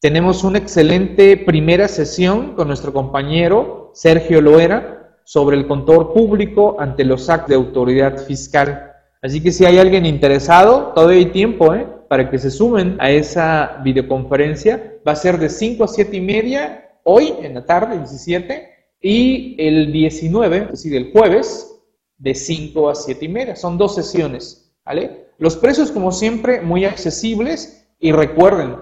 [0.00, 7.04] tenemos una excelente primera sesión con nuestro compañero Sergio Loera sobre el control público ante
[7.04, 8.92] los actos de autoridad fiscal.
[9.22, 11.86] Así que si hay alguien interesado, todavía hay tiempo ¿eh?
[12.08, 14.94] para que se sumen a esa videoconferencia.
[15.06, 18.68] Va a ser de 5 a 7 y media hoy en la tarde, 17,
[19.00, 21.75] y el 19, es decir, el jueves,
[22.18, 23.56] de 5 a 7 y media.
[23.56, 25.26] Son dos sesiones, ¿vale?
[25.38, 28.76] Los precios, como siempre, muy accesibles y recuerden,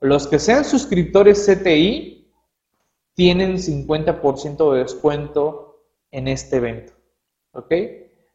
[0.00, 2.30] los que sean suscriptores CTI
[3.14, 5.80] tienen 50% de descuento
[6.10, 6.92] en este evento,
[7.52, 7.72] ¿ok?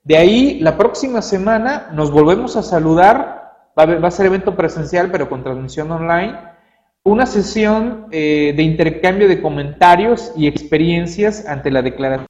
[0.04, 5.30] De ahí, la próxima semana nos volvemos a saludar, va a, ser evento presencial, pero
[5.30, 6.36] con transmisión online,
[7.04, 12.28] una sesión eh, de intercambio de comentarios y experiencias ante la declaración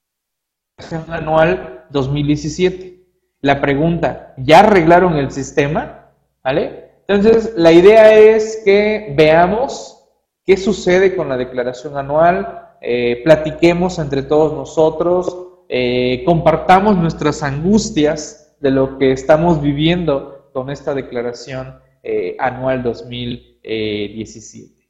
[1.07, 3.03] anual 2017.
[3.41, 6.11] La pregunta, ¿ya arreglaron el sistema?
[6.43, 6.91] ¿Vale?
[7.07, 10.05] Entonces, la idea es que veamos
[10.45, 15.37] qué sucede con la declaración anual, eh, platiquemos entre todos nosotros,
[15.69, 21.79] eh, compartamos nuestras angustias de lo que estamos viviendo con esta declaración
[22.39, 23.49] anual 2017.
[23.63, 24.89] 17.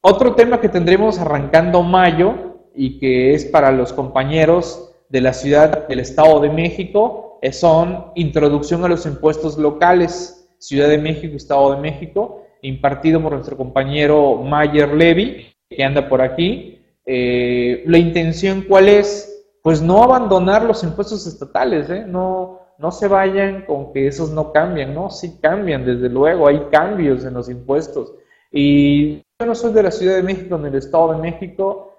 [0.00, 5.86] Otro tema que tendremos arrancando mayo y que es para los compañeros de la ciudad
[5.88, 11.80] del Estado de México son introducción a los impuestos locales, Ciudad de México, Estado de
[11.82, 16.80] México, impartido por nuestro compañero Mayer Levy, que anda por aquí.
[17.04, 19.28] Eh, la intención cuál es?
[19.62, 22.04] Pues no abandonar los impuestos estatales, ¿eh?
[22.06, 25.10] no, no se vayan con que esos no cambian, ¿no?
[25.10, 28.14] Sí cambian, desde luego, hay cambios en los impuestos.
[28.50, 31.91] Y yo no soy de la Ciudad de México, ni del Estado de México.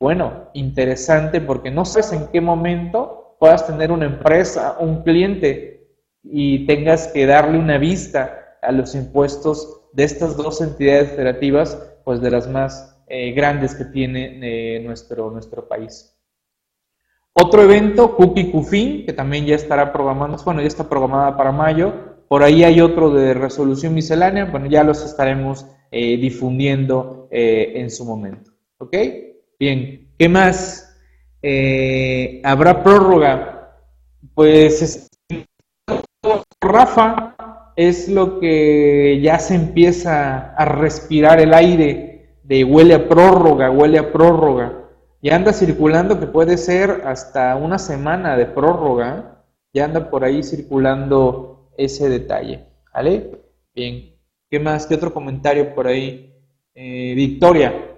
[0.00, 5.90] Bueno, interesante porque no sabes en qué momento puedas tener una empresa, un cliente
[6.22, 12.22] y tengas que darle una vista a los impuestos de estas dos entidades federativas, pues
[12.22, 16.16] de las más eh, grandes que tiene eh, nuestro, nuestro país.
[17.34, 21.92] Otro evento, Cookie Cufin, que también ya estará programado, bueno, ya está programada para mayo.
[22.26, 28.04] Por ahí hay otro de resolución miscelánea, bueno, ya los estaremos eh, difundiendo en su
[28.04, 28.50] momento.
[28.78, 28.96] ¿Ok?
[29.60, 30.98] Bien, ¿qué más?
[31.42, 33.76] Eh, ¿Habrá prórroga?
[34.32, 35.10] Pues
[36.62, 37.36] Rafa
[37.76, 43.98] es lo que ya se empieza a respirar el aire de huele a prórroga, huele
[43.98, 44.88] a prórroga.
[45.20, 49.44] Ya anda circulando que puede ser hasta una semana de prórroga.
[49.74, 52.64] Ya anda por ahí circulando ese detalle.
[52.94, 53.30] ¿Vale?
[53.74, 54.14] Bien.
[54.48, 54.86] ¿Qué más?
[54.86, 56.34] ¿Qué otro comentario por ahí?
[56.74, 57.89] Eh, Victoria.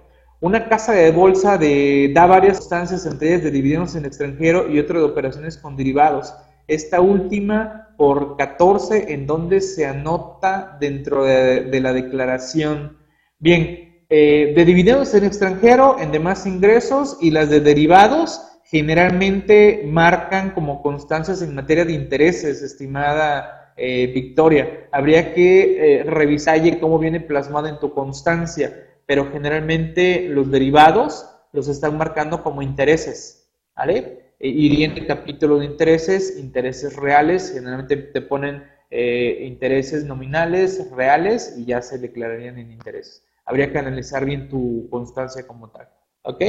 [0.43, 4.77] Una casa de bolsa de, da varias sustancias, entre ellas de dividendos en extranjero y
[4.77, 6.35] otra de operaciones con derivados.
[6.67, 12.97] Esta última por 14 en donde se anota dentro de, la declaración.
[13.39, 20.51] Bien, eh, de dividendos en extranjero, en demás ingresos y las de derivados generalmente marcan
[20.51, 24.89] como constancias en materia de intereses, estimada eh, Victoria.
[24.91, 31.67] Habría que eh, revisar cómo viene plasmada en tu constancia pero generalmente los derivados los
[31.67, 34.33] están marcando como intereses, ¿vale?
[34.39, 40.89] E, iría en el capítulo de intereses, intereses reales, generalmente te ponen eh, intereses nominales,
[40.91, 43.23] reales, y ya se declararían en intereses.
[43.45, 45.89] Habría que analizar bien tu constancia como tal,
[46.23, 46.43] ¿ok?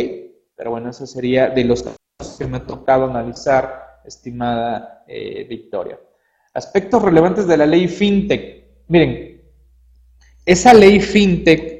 [0.56, 5.98] Pero bueno, eso sería de los casos que me ha tocado analizar, estimada eh, Victoria.
[6.52, 8.64] Aspectos relevantes de la ley FinTech.
[8.88, 9.42] Miren,
[10.46, 11.73] esa ley FinTech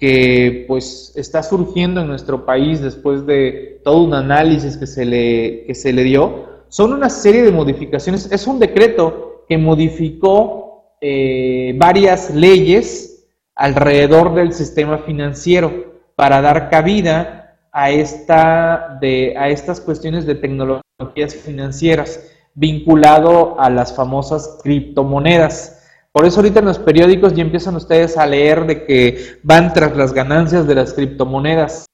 [0.00, 5.64] que pues está surgiendo en nuestro país después de todo un análisis que se le,
[5.66, 8.32] que se le dio, son una serie de modificaciones.
[8.32, 17.58] Es un decreto que modificó eh, varias leyes alrededor del sistema financiero para dar cabida
[17.70, 25.79] a, esta de, a estas cuestiones de tecnologías financieras vinculado a las famosas criptomonedas.
[26.12, 29.96] Por eso ahorita en los periódicos ya empiezan ustedes a leer de que van tras
[29.96, 31.86] las ganancias de las criptomonedas.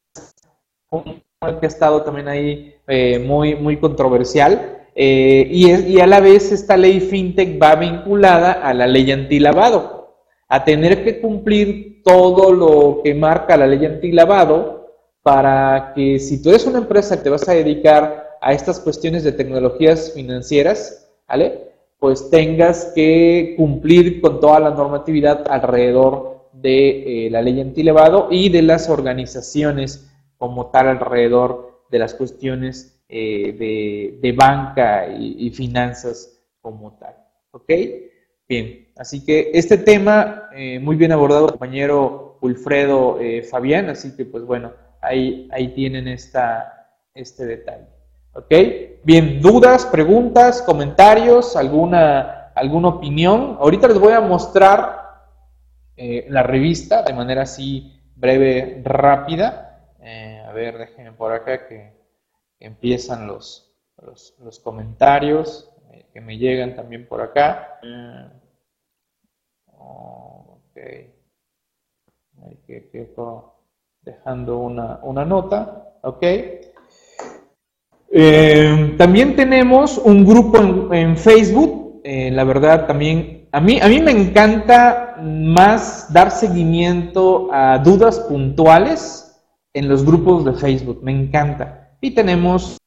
[0.90, 1.22] Un
[1.60, 4.84] que ha estado también ahí eh, muy, muy controversial.
[4.94, 10.16] Eh, y, y a la vez esta ley fintech va vinculada a la ley antilavado,
[10.48, 16.48] a tener que cumplir todo lo que marca la ley antilavado para que si tú
[16.48, 21.72] eres una empresa que te vas a dedicar a estas cuestiones de tecnologías financieras, ¿vale?
[21.98, 28.48] Pues tengas que cumplir con toda la normatividad alrededor de eh, la ley antilevado y
[28.48, 36.98] de las organizaciones como tal alrededor de las cuestiones eh, de, banca y, finanzas como
[36.98, 37.14] tal.
[37.52, 37.70] ¿Ok?
[38.48, 43.18] Bien, así que este tema eh, muy bien abordado compañero Wilfredo
[43.50, 47.95] Fabián, así que pues bueno, ahí, ahí tienen esta, este detalle.
[48.36, 48.52] ¿Ok?
[49.02, 53.56] Bien, dudas, preguntas, comentarios, alguna, alguna opinión.
[53.58, 55.24] Ahorita les voy a mostrar
[55.96, 59.88] eh, la revista de manera así breve, rápida.
[60.00, 61.96] Eh, a ver, déjenme por acá que,
[62.60, 67.80] empiezan los, los, comentarios eh, que me llegan también por acá.
[69.66, 70.76] ok.
[72.44, 73.54] Ahí que quedo
[74.02, 75.94] dejando una, una nota.
[76.02, 76.22] Ok.
[78.18, 80.56] Eh, también tenemos un grupo
[80.90, 87.50] en, Facebook, eh, la verdad también, a mí, a mí me encanta más dar seguimiento
[87.52, 89.38] a dudas puntuales
[89.74, 91.94] en los grupos de Facebook, me encanta.
[92.00, 92.78] Y tenemos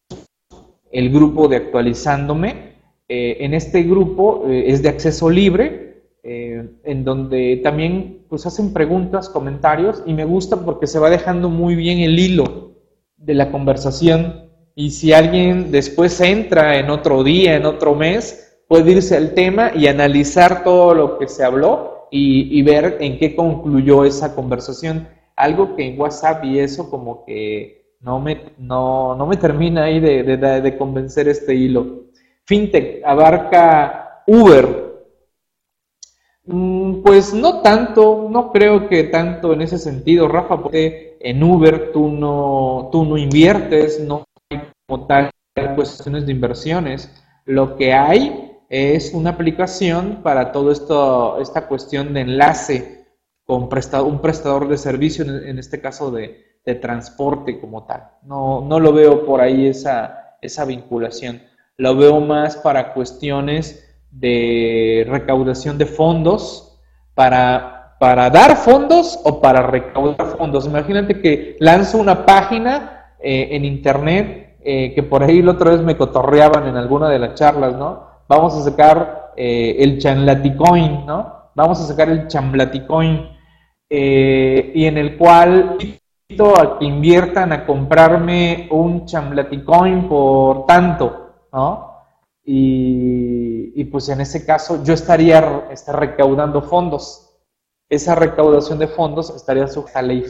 [0.91, 2.73] el grupo de actualizándome.
[3.07, 10.01] Eh, en este grupo es de acceso libre, en donde también pues hacen preguntas, comentarios
[10.07, 12.71] y me gusta porque se va dejando muy bien el hilo
[13.15, 18.91] de la conversación y si alguien después entra en otro día, en otro mes, puede
[18.91, 24.05] irse al tema y analizar todo lo que se habló y, ver en qué concluyó
[24.05, 25.07] esa conversación.
[25.35, 30.23] Algo que en WhatsApp y eso como que no me, no, me termina ahí de,
[30.37, 32.05] de, convencer este hilo.
[32.45, 34.89] FinTech abarca Uber.
[36.45, 41.91] Mm, pues no tanto, no creo que tanto en ese sentido, Rafa, porque en Uber
[41.91, 44.23] tú no, tú no inviertes, no
[44.89, 45.29] como tal
[45.75, 47.09] cuestiones de inversiones.
[47.45, 53.05] Lo que hay es una aplicación para todo esto, esta cuestión de enlace
[53.45, 56.47] con un prestador de servicio, en, este caso de,
[56.81, 58.11] transporte como tal.
[58.21, 61.41] No, no lo veo por ahí esa, esa vinculación.
[61.77, 66.79] Lo veo más para cuestiones de recaudación de fondos,
[67.15, 70.67] para, para dar fondos o para recaudar fondos.
[70.67, 75.81] Imagínate que lanzo una página eh, en internet eh, que por ahí la otra vez
[75.81, 78.03] me cotorreaban en alguna de las charlas, ¿no?
[78.27, 81.49] Vamos a sacar eh, el chanlaticoin, ¿no?
[81.55, 83.29] Vamos a sacar el chamlaticoin,
[83.89, 91.47] eh, y en el cual invito a que inviertan a comprarme un chamlaticoin por tanto,
[91.51, 92.03] ¿no?
[92.45, 97.35] Y, pues en ese caso yo estaría estar recaudando fondos.
[97.89, 100.23] Esa recaudación de fondos estaría sujeta a ley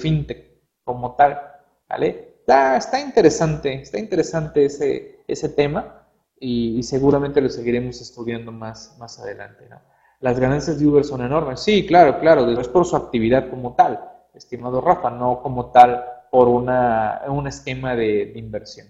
[0.85, 1.41] como tal,
[1.89, 2.28] ¿vale?
[2.50, 6.08] Está, interesante, está interesante ese, ese tema
[6.39, 9.68] y, seguramente lo seguiremos estudiando más, más adelante.
[9.70, 9.80] ¿no?
[10.20, 11.60] Las ganancias de Uber son enormes.
[11.60, 16.47] Sí, claro, claro, es por su actividad como tal, estimado Rafa, no como tal por
[16.47, 18.88] una, un esquema de, inversión.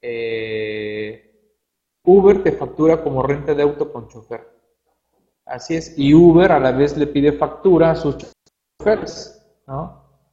[0.00, 1.30] Eh,
[2.02, 4.48] Uber te factura como renta de auto con chofer.
[5.44, 5.98] Así es.
[5.98, 9.38] Y Uber a la vez le pide factura a sus choferes.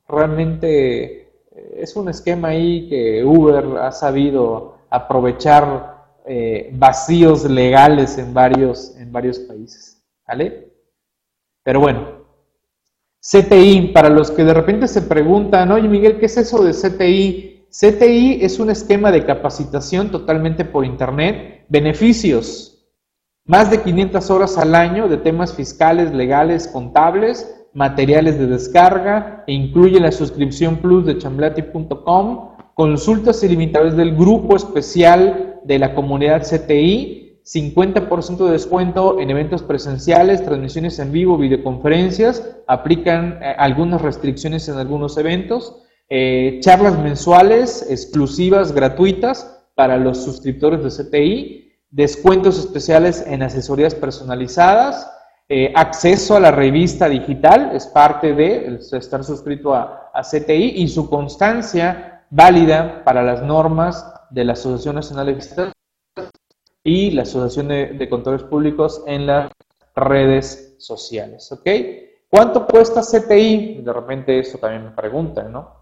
[0.08, 8.34] Realmente eh, es un esquema ahí que Uber ha sabido aprovechar eh, vacíos legales en
[8.34, 10.04] varios, en varios países.
[10.28, 10.72] ¿Vale?
[11.64, 12.20] Pero bueno,
[13.20, 17.68] CTI, para los que de repente se preguntan, oye Miguel, ¿qué es eso de CTI?
[17.70, 21.66] CTI es un esquema de capacitación totalmente por Internet.
[21.68, 22.88] Beneficios,
[23.46, 29.54] más de 500 horas al año de temas fiscales, legales, contables, materiales de descarga, e
[29.54, 37.40] incluye la suscripción plus de chamblati.com, consultas ilimitadas del grupo especial de la comunidad CTI,
[37.46, 44.78] 50% de descuento en eventos presenciales, transmisiones en vivo, videoconferencias, aplican eh, algunas restricciones en
[44.78, 53.42] algunos eventos, eh, charlas mensuales exclusivas, gratuitas para los suscriptores de CTI, descuentos especiales en
[53.42, 55.10] asesorías personalizadas,
[55.52, 61.10] eh, acceso a la revista digital, es parte de estar suscrito a, CTI y su
[61.10, 65.74] constancia válida para las normas de la Asociación Nacional de Visitas
[66.84, 69.50] y la Asociación de, de Contadores Públicos en las
[69.96, 71.52] redes sociales.
[71.52, 71.68] ¿Ok?
[72.30, 73.82] ¿Cuánto cuesta CTI?
[73.82, 75.80] De repente eso también me preguntan, ¿no?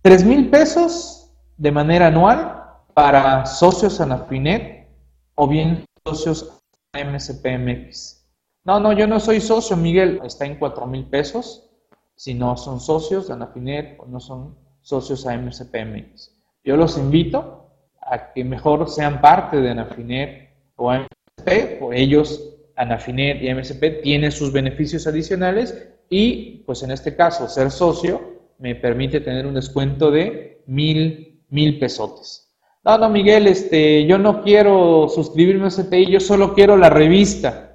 [0.00, 2.64] Tres mil pesos de manera anual
[2.94, 4.88] para socios Anafinet
[5.34, 6.62] o bien socios
[6.94, 8.19] MSPMX.
[8.64, 10.20] No, no, yo no soy socio, Miguel.
[10.24, 11.70] Está en cuatro mil pesos.
[12.14, 16.36] Si no son socios de Anafinet o no son socios a MSPMX.
[16.64, 17.70] Yo los invito
[18.02, 24.32] a que mejor sean parte de Anafinet o MSP, o ellos, Anafinet y MSP, tienen
[24.32, 30.10] sus beneficios adicionales y, pues en este caso, ser socio me permite tener un descuento
[30.10, 32.50] de mil, mil pesotes.
[32.84, 37.69] No, no, Miguel, este, yo no quiero suscribirme a STI, yo solo quiero la revista.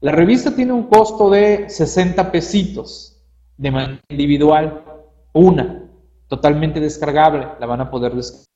[0.00, 3.20] La revista tiene un costo de 60 pesitos
[3.56, 4.84] de manera individual,
[5.32, 5.90] una,
[6.28, 8.46] totalmente descargable, la van a poder descargar,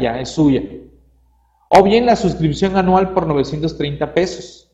[0.00, 0.62] ya es suya.
[1.68, 4.72] O bien la suscripción anual por 930 pesos.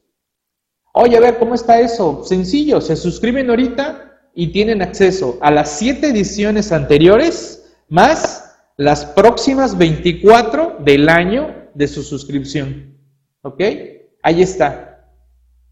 [0.94, 2.24] Oye, a ver, ¿cómo está eso?
[2.24, 9.76] Sencillo, se suscriben ahorita y tienen acceso a las 7 ediciones anteriores más las próximas
[9.76, 12.96] 24 del año de su suscripción.
[13.42, 13.60] ¿Ok?
[14.22, 14.93] Ahí está.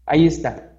[0.05, 0.73] Ahí está.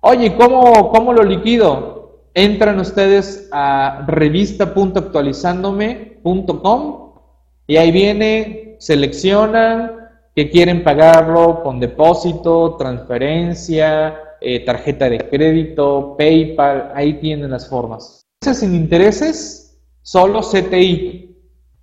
[0.00, 2.22] Oye, ¿cómo, cómo lo liquido?
[2.34, 7.04] Entran ustedes a revista.actualizándome.com
[7.66, 10.04] y ahí viene, seleccionan
[10.34, 18.26] que quieren pagarlo con depósito, transferencia, eh, tarjeta de crédito, PayPal, ahí tienen las formas.
[18.42, 21.36] Sin intereses, solo CTI,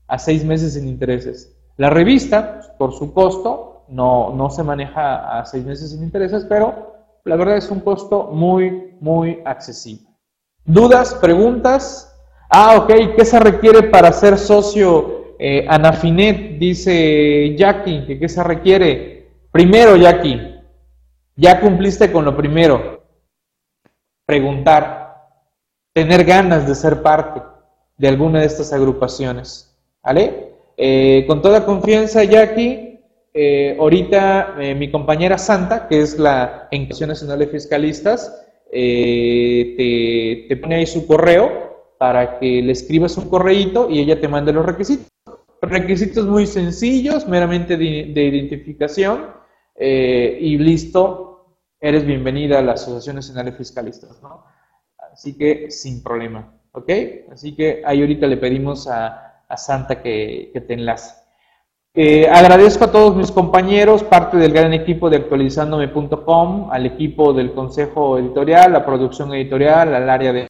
[0.07, 1.55] a seis meses sin intereses.
[1.77, 6.96] La revista, por su costo, no, no se maneja a seis meses sin intereses, pero
[7.26, 10.08] la verdad es un costo muy, muy accesible.
[10.66, 11.14] ¿Dudas?
[11.16, 12.08] ¿Preguntas?
[12.50, 16.58] Ah, ok, ¿qué se requiere para ser socio eh, Anafinet?
[16.60, 19.30] Dice Jackie, ¿qué se requiere?
[19.52, 20.60] Primero, Jackie,
[21.36, 23.04] ya cumpliste con lo primero.
[24.26, 25.30] Preguntar,
[25.94, 27.42] tener ganas de ser parte
[27.98, 29.76] de alguna de estas agrupaciones.
[30.04, 30.56] ¿Vale?
[30.78, 32.91] Eh, con toda confianza, Jackie,
[33.34, 40.57] eh, ahorita eh, mi compañera Santa, que es la Encuestación Nacional de Fiscalistas, eh, te,
[40.57, 44.65] pone ahí su correo para que le escribas un correíto y ella te mande los
[44.65, 45.07] requisitos.
[45.61, 49.27] Requisitos muy sencillos, meramente de, identificación
[49.79, 54.19] y listo, eres bienvenida a la Asociación Nacional de Fiscalistas.
[55.13, 56.89] Así que sin problema, ¿ok?
[57.32, 59.27] Así que ahí ahorita le pedimos a,
[59.57, 61.20] Santa que te enlace.
[61.94, 67.52] Eh, agradezco a todos mis compañeros, parte del gran equipo de actualizandome.com, al equipo del
[67.52, 70.48] consejo editorial, la producción editorial, al área de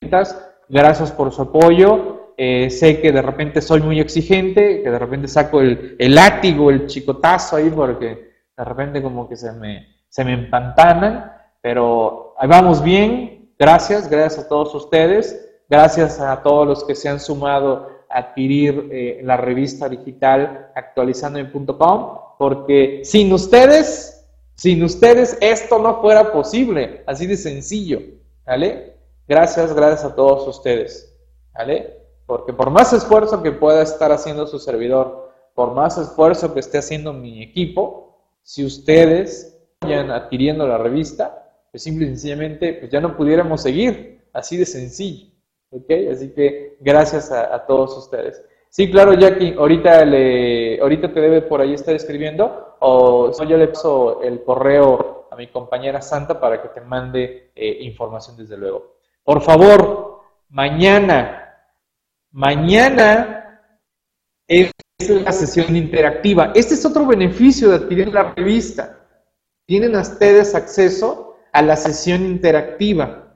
[0.00, 0.44] ventas.
[0.68, 2.32] Gracias por su apoyo.
[2.36, 6.70] Eh, sé que de repente soy muy exigente, que de repente saco el, el, látigo,
[6.70, 12.48] el chicotazo ahí, porque de repente como que se me, se me empantanan, pero ahí
[12.48, 13.52] vamos bien.
[13.56, 15.44] Gracias, gracias a todos ustedes.
[15.68, 23.02] Gracias a todos los que se han sumado adquirir eh, la revista digital actualizando.com, porque
[23.04, 28.00] sin ustedes, sin ustedes esto no fuera posible, así de sencillo,
[28.46, 28.96] ¿vale?
[29.26, 31.14] Gracias, gracias a todos ustedes,
[31.52, 31.98] ¿vale?
[32.26, 36.78] Porque por más esfuerzo que pueda estar haciendo su servidor, por más esfuerzo que esté
[36.78, 43.00] haciendo mi equipo, si ustedes vayan adquiriendo la revista, pues simple y sencillamente pues ya
[43.00, 45.26] no pudiéramos seguir, así de sencillo,
[45.70, 45.90] ¿Ok?
[46.12, 48.42] Así que gracias a, todos ustedes.
[48.70, 53.68] Sí, claro, Jackie, ahorita, le, ahorita te debe por ahí estar escribiendo o yo le
[53.68, 58.98] paso el correo a mi compañera Santa para que te mande eh, información desde luego.
[59.24, 61.54] Por favor, mañana,
[62.30, 63.62] mañana
[64.46, 66.52] es la sesión interactiva.
[66.54, 68.98] Este es otro beneficio de adquirir la revista.
[69.66, 73.27] Tienen ustedes acceso a la sesión interactiva.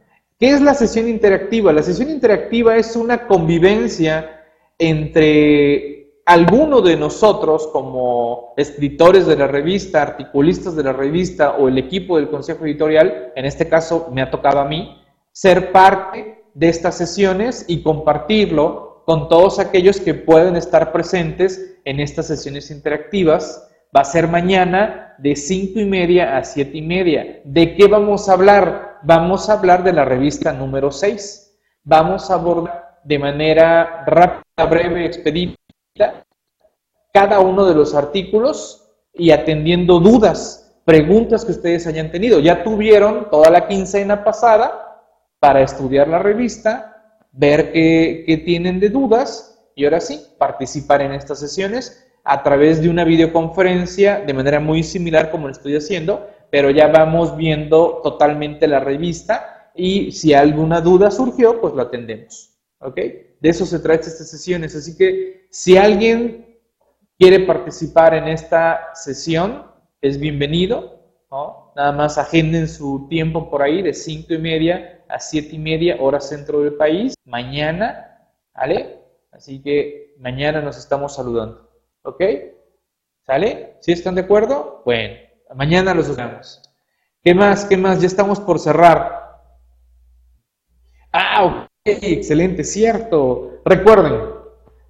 [0.42, 1.72] ¿Qué es la sesión interactiva?
[1.72, 4.42] La sesión interactiva es una convivencia
[4.76, 11.78] entre alguno de nosotros como escritores de la revista, articulistas de la revista o el
[11.78, 16.68] equipo del consejo editorial, en este caso me ha tocado a mí, ser parte de
[16.68, 23.70] estas sesiones y compartirlo con todos aquellos que pueden estar presentes en estas sesiones interactivas.
[23.96, 27.42] Va a ser mañana de 5 y media a 7 y media.
[27.44, 28.91] ¿De qué vamos a hablar?
[29.02, 31.58] Vamos a hablar de la revista número 6.
[31.84, 35.56] Vamos a abordar de manera rápida, breve, expedita
[37.12, 42.40] cada uno de los artículos y atendiendo dudas, preguntas que ustedes hayan tenido.
[42.40, 45.02] Ya tuvieron toda la quincena pasada
[45.38, 51.12] para estudiar la revista, ver qué, qué tienen de dudas y ahora sí, participar en
[51.12, 56.28] estas sesiones a través de una videoconferencia de manera muy similar como lo estoy haciendo,
[56.52, 62.58] pero ya vamos viendo totalmente la revista y si alguna duda surgió, pues lo atendemos.
[62.80, 62.96] ¿Ok?
[63.40, 64.76] De eso se trata estas sesiones.
[64.76, 66.58] Así que si alguien
[67.18, 69.66] quiere participar en esta sesión,
[70.02, 71.00] es bienvenido.
[71.30, 71.72] ¿no?
[71.74, 75.96] Nada más agenden su tiempo por ahí de 5 y media a 7 y media
[76.00, 77.14] hora centro del país.
[77.24, 78.98] Mañana, ¿vale?
[79.30, 81.70] Así que mañana nos estamos saludando.
[82.02, 82.22] ¿Ok?
[83.24, 83.78] ¿Sale?
[83.80, 84.82] ¿Sí están de acuerdo?
[84.84, 85.31] Bueno.
[85.54, 86.60] Mañana los usamos.
[87.22, 87.64] ¿Qué más?
[87.64, 88.00] ¿Qué más?
[88.00, 89.40] Ya estamos por cerrar.
[91.12, 93.60] Ah, ok, excelente, cierto.
[93.64, 94.14] Recuerden,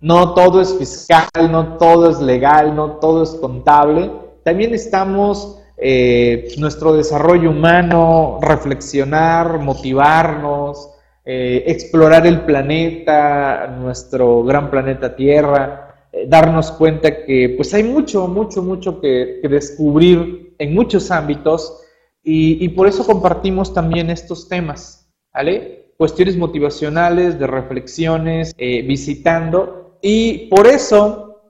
[0.00, 4.10] no todo es fiscal, no todo es legal, no todo es contable.
[4.44, 10.90] También estamos eh, nuestro desarrollo humano, reflexionar, motivarnos,
[11.24, 18.26] eh, explorar el planeta, nuestro gran planeta Tierra, eh, darnos cuenta que pues hay mucho,
[18.28, 21.82] mucho, mucho que descubrir en muchos ámbitos
[22.22, 25.92] y, por eso compartimos también estos temas, ¿vale?
[25.96, 29.98] Cuestiones motivacionales, de reflexiones, eh, visitando.
[30.00, 31.42] Y por eso,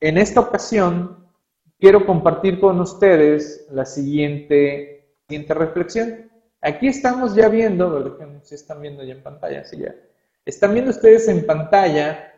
[0.00, 1.28] en esta ocasión,
[1.78, 6.30] quiero compartir con ustedes la siguiente, siguiente reflexión.
[6.62, 8.40] Aquí estamos ya viendo, ¿verdad?
[8.44, 9.94] Si están viendo ya en pantalla, sí ya.
[10.46, 12.32] Están viendo ustedes en pantalla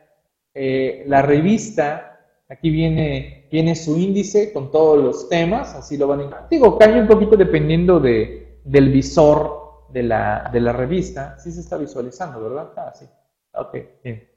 [0.55, 2.16] eh, la revista
[2.49, 6.47] Aquí viene, viene su índice con todos los temas, así lo van a...
[6.49, 11.37] Digo, cambia un poquito dependiendo de, del visor de la, de la revista.
[11.39, 12.71] Sí se está visualizando, ¿verdad?
[12.77, 13.05] Ah, sí.
[13.53, 14.29] Ok, bien.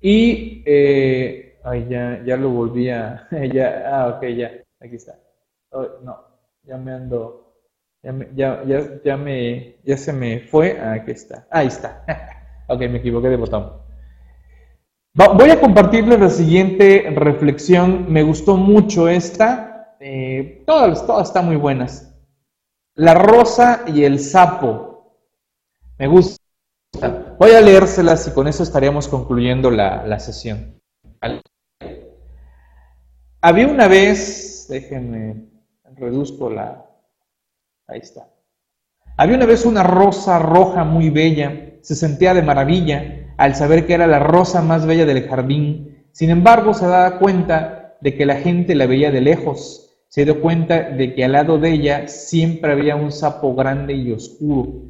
[0.00, 3.28] Y, eh, ay, ya, ya lo volví a...
[3.52, 4.50] Ya, ah, ok, ya,
[4.80, 5.18] aquí está.
[5.70, 6.18] no,
[6.62, 7.54] ya me ando...
[8.02, 10.76] Ya, ya, ya, me, ya se me fue.
[10.80, 11.46] Ah, aquí está.
[11.50, 12.04] Ahí está.
[12.68, 13.81] ok, me equivoqué de botón.
[15.14, 18.10] Voy a compartirles la siguiente reflexión.
[18.10, 19.94] Me gustó mucho esta.
[20.00, 22.14] Eh, todas, todas están muy buenas.
[22.94, 25.18] La rosa y el sapo.
[25.98, 26.38] Me gusta.
[27.38, 30.80] Voy a leérselas y con eso estaríamos concluyendo la, la sesión.
[33.42, 35.48] Había una vez, déjenme,
[35.94, 36.86] reduzco la...
[37.86, 38.28] Ahí está.
[39.18, 41.74] Había una vez una rosa roja muy bella.
[41.82, 46.04] Se sentía de maravilla al saber que era la rosa más bella del jardín.
[46.12, 49.90] Sin embargo, se daba cuenta de que la gente la veía de lejos.
[50.08, 54.12] Se dio cuenta de que al lado de ella siempre había un sapo grande y
[54.12, 54.82] oscuro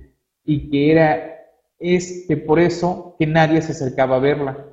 [0.45, 1.33] y que era
[1.79, 4.67] este por eso que nadie se acercaba a verla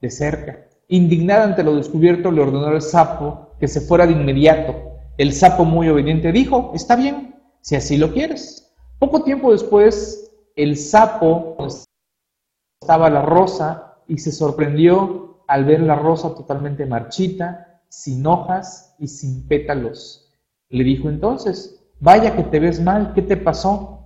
[0.00, 0.66] de cerca.
[0.88, 4.74] Indignada ante lo descubierto, le ordenó al sapo que se fuera de inmediato.
[5.16, 8.74] El sapo muy obediente dijo, está bien, si así lo quieres.
[8.98, 11.56] Poco tiempo después, el sapo
[12.82, 19.06] estaba la rosa y se sorprendió al ver la rosa totalmente marchita, sin hojas y
[19.06, 20.32] sin pétalos.
[20.68, 24.00] Le dijo entonces, vaya que te ves mal, ¿qué te pasó?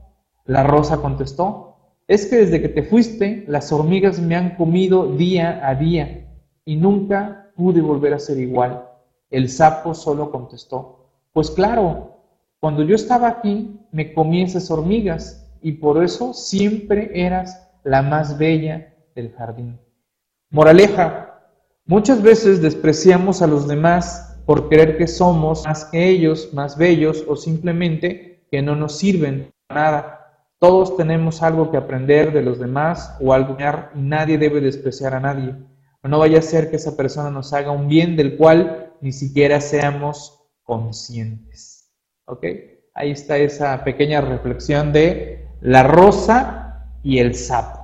[0.45, 5.67] La rosa contestó, es que desde que te fuiste, las hormigas me han comido día
[5.67, 6.29] a día
[6.67, 8.85] y nunca pude volver a ser igual.
[9.31, 12.19] El sapo solo contestó, pues claro,
[12.61, 18.37] cuando yo estaba aquí me comí esas hormigas y por eso siempre eras la más
[18.37, 19.79] bella del jardín.
[20.51, 21.41] Moraleja,
[21.85, 27.25] muchas veces despreciamos a los demás por creer que somos más que ellos, más bellos
[27.29, 30.13] o simplemente que no nos sirven para nada.
[30.59, 33.57] Todos tenemos algo que aprender de los demás o algo
[33.95, 35.55] y nadie debe despreciar a nadie.
[36.03, 39.61] No vaya a ser que esa persona nos haga un bien del cual ni siquiera
[39.61, 41.93] seamos conscientes.
[42.95, 46.67] Ahí está esa pequeña reflexión de la rosa
[47.07, 47.76] y el sapo,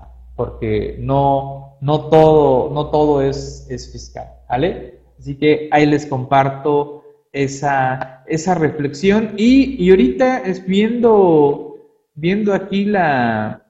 [0.42, 4.26] porque no, no, todo, no todo es, es fiscal.
[4.48, 4.98] ¿Vale?
[5.16, 9.34] Así que ahí les comparto esa, esa reflexión.
[9.36, 11.76] Y, y ahorita es viendo,
[12.14, 13.64] viendo aquí la,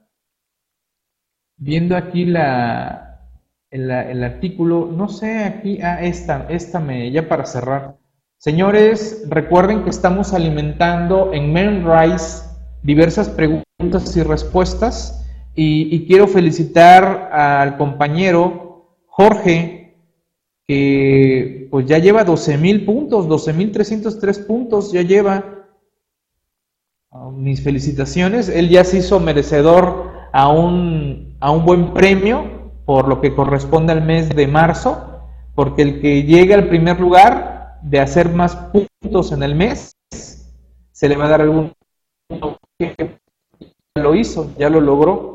[1.58, 3.28] viendo aquí la,
[3.68, 7.98] el, artículo, no sé, aquí, ah, esta, esta me, ya para cerrar.
[8.38, 12.44] Señores, recuerden que estamos alimentando en Memrise
[12.82, 15.21] diversas preguntas y respuestas
[15.54, 19.96] y, quiero felicitar al compañero Jorge
[20.66, 25.66] que pues ya lleva 12.000 puntos, 12.303 puntos ya lleva.
[27.10, 33.08] Ah, mis felicitaciones, él ya se hizo merecedor a un, a un buen premio por
[33.08, 35.20] lo que corresponde al mes de marzo,
[35.54, 39.94] porque el que llegue al primer lugar de hacer más puntos en el mes,
[40.92, 41.72] se le va a dar algún
[43.94, 45.31] lo hizo, ya lo logró.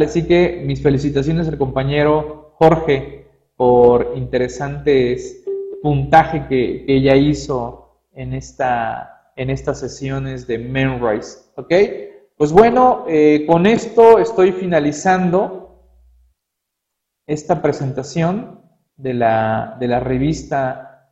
[0.00, 3.26] Así que mis felicitaciones al compañero Jorge
[3.56, 5.44] por interesantes
[5.82, 11.40] puntaje que, ella hizo en, esta, en estas sesiones de Memrise.
[11.56, 11.74] ¿Ok?
[12.38, 15.84] Pues bueno, eh, con esto estoy finalizando
[17.26, 18.62] esta presentación
[18.96, 21.10] de la, de la revista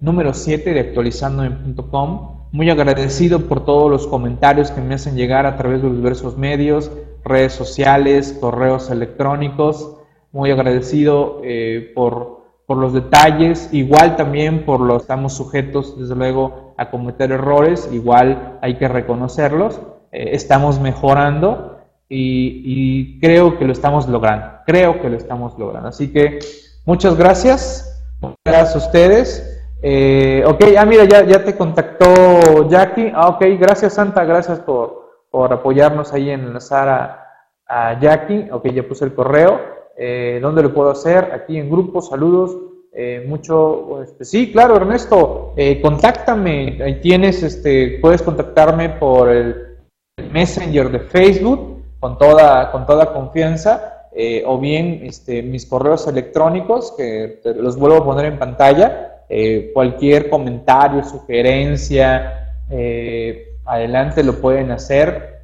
[0.00, 2.33] número 7 de actualizando.com.
[2.54, 6.38] Muy agradecido por todos los comentarios que me hacen llegar a través de los diversos
[6.38, 6.88] medios,
[7.24, 9.96] redes sociales, correos electrónicos.
[10.30, 16.76] Muy agradecido eh, por, por, los detalles, igual también por los estamos sujetos, desde luego,
[16.76, 19.80] a cometer errores, igual hay que reconocerlos,
[20.12, 25.88] eh, estamos mejorando y, y, creo que lo estamos logrando, creo que lo estamos logrando.
[25.88, 26.38] Así que
[26.84, 28.00] muchas gracias,
[28.44, 29.53] gracias a ustedes.
[29.86, 33.12] Eh, ok, ah, mira, ya, ya te contactó Jackie.
[33.14, 37.26] Ah, ok, gracias Santa, gracias por, por apoyarnos ahí en enlazar a,
[37.66, 38.48] a Jackie.
[38.50, 41.30] Ok, ya puse el correo eh, ¿dónde lo puedo hacer?
[41.32, 42.56] Aquí en grupo, saludos.
[42.92, 49.78] Eh, mucho, este, sí, claro, Ernesto, eh, contáctame, tienes, este, puedes contactarme por el
[50.30, 56.92] Messenger de Facebook con toda, con toda confianza, eh, o bien este, mis correos electrónicos,
[56.96, 59.13] que los vuelvo a poner en pantalla,
[59.72, 62.56] cualquier comentario, sugerencia,
[63.64, 65.40] adelante lo pueden hacer,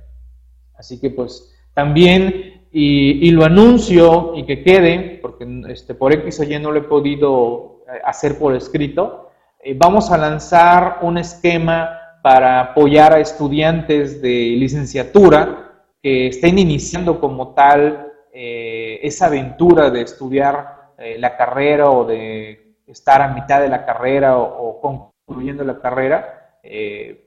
[0.75, 6.61] así que pues también y, lo anuncio y que quede, porque este, por X o
[6.61, 9.31] no lo he podido eh, hacer por escrito,
[9.63, 17.21] eh, vamos a lanzar un esquema para apoyar a estudiantes de licenciatura que estén iniciando
[17.21, 20.81] como tal eh, esa aventura de estudiar
[21.17, 22.60] la carrera o de
[22.91, 26.59] estar a mitad de la carrera o, concluyendo la carrera,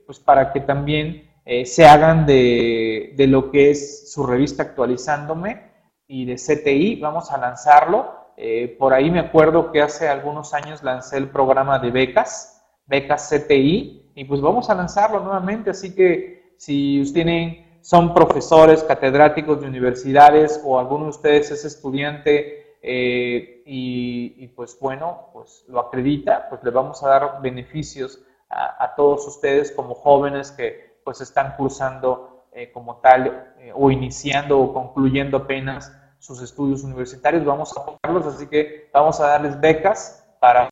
[0.06, 5.70] pues para que también eh, se hagan de, de, lo que es su revista actualizándome
[6.06, 7.00] y de CTI.
[7.00, 8.24] Vamos a lanzarlo.
[8.36, 13.30] Eh, por ahí me acuerdo que hace algunos años lancé el programa de becas, becas
[13.30, 15.70] CTI, y pues vamos a lanzarlo nuevamente.
[15.70, 22.78] Así que si tienen, son profesores, catedráticos de universidades o alguno de ustedes es estudiante
[22.80, 28.94] eh, y, y, pues bueno, pues lo acredita, pues le vamos a dar beneficios a,
[28.94, 34.72] todos ustedes como jóvenes que pues están cursando eh, como tal eh, o iniciando o
[34.72, 37.44] concluyendo apenas sus estudios universitarios.
[37.44, 40.70] Vamos a apoyarlos, así que vamos a darles becas para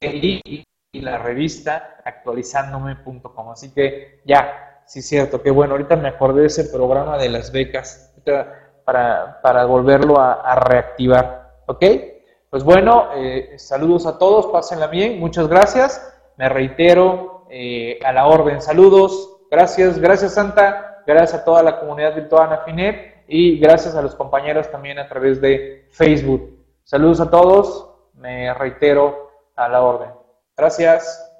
[0.00, 3.50] y, y la revista actualizándome.com.
[3.50, 7.28] Así que ya, sí es cierto, que bueno, ahorita me acordé de ese programa de
[7.28, 8.14] las becas
[8.84, 11.45] para, para volverlo a, reactivar.
[11.66, 11.84] ¿Ok?
[12.50, 16.00] Pues bueno, eh, saludos a todos, pásenla bien, muchas gracias.
[16.36, 18.60] Me reitero, eh, a la orden.
[18.60, 24.14] Saludos, gracias, gracias Santa, gracias a toda la comunidad virtual Afinet y gracias a los
[24.14, 26.58] compañeros también a través de Facebook.
[26.82, 30.10] Saludos a todos, me reitero a la orden.
[30.56, 31.35] Gracias.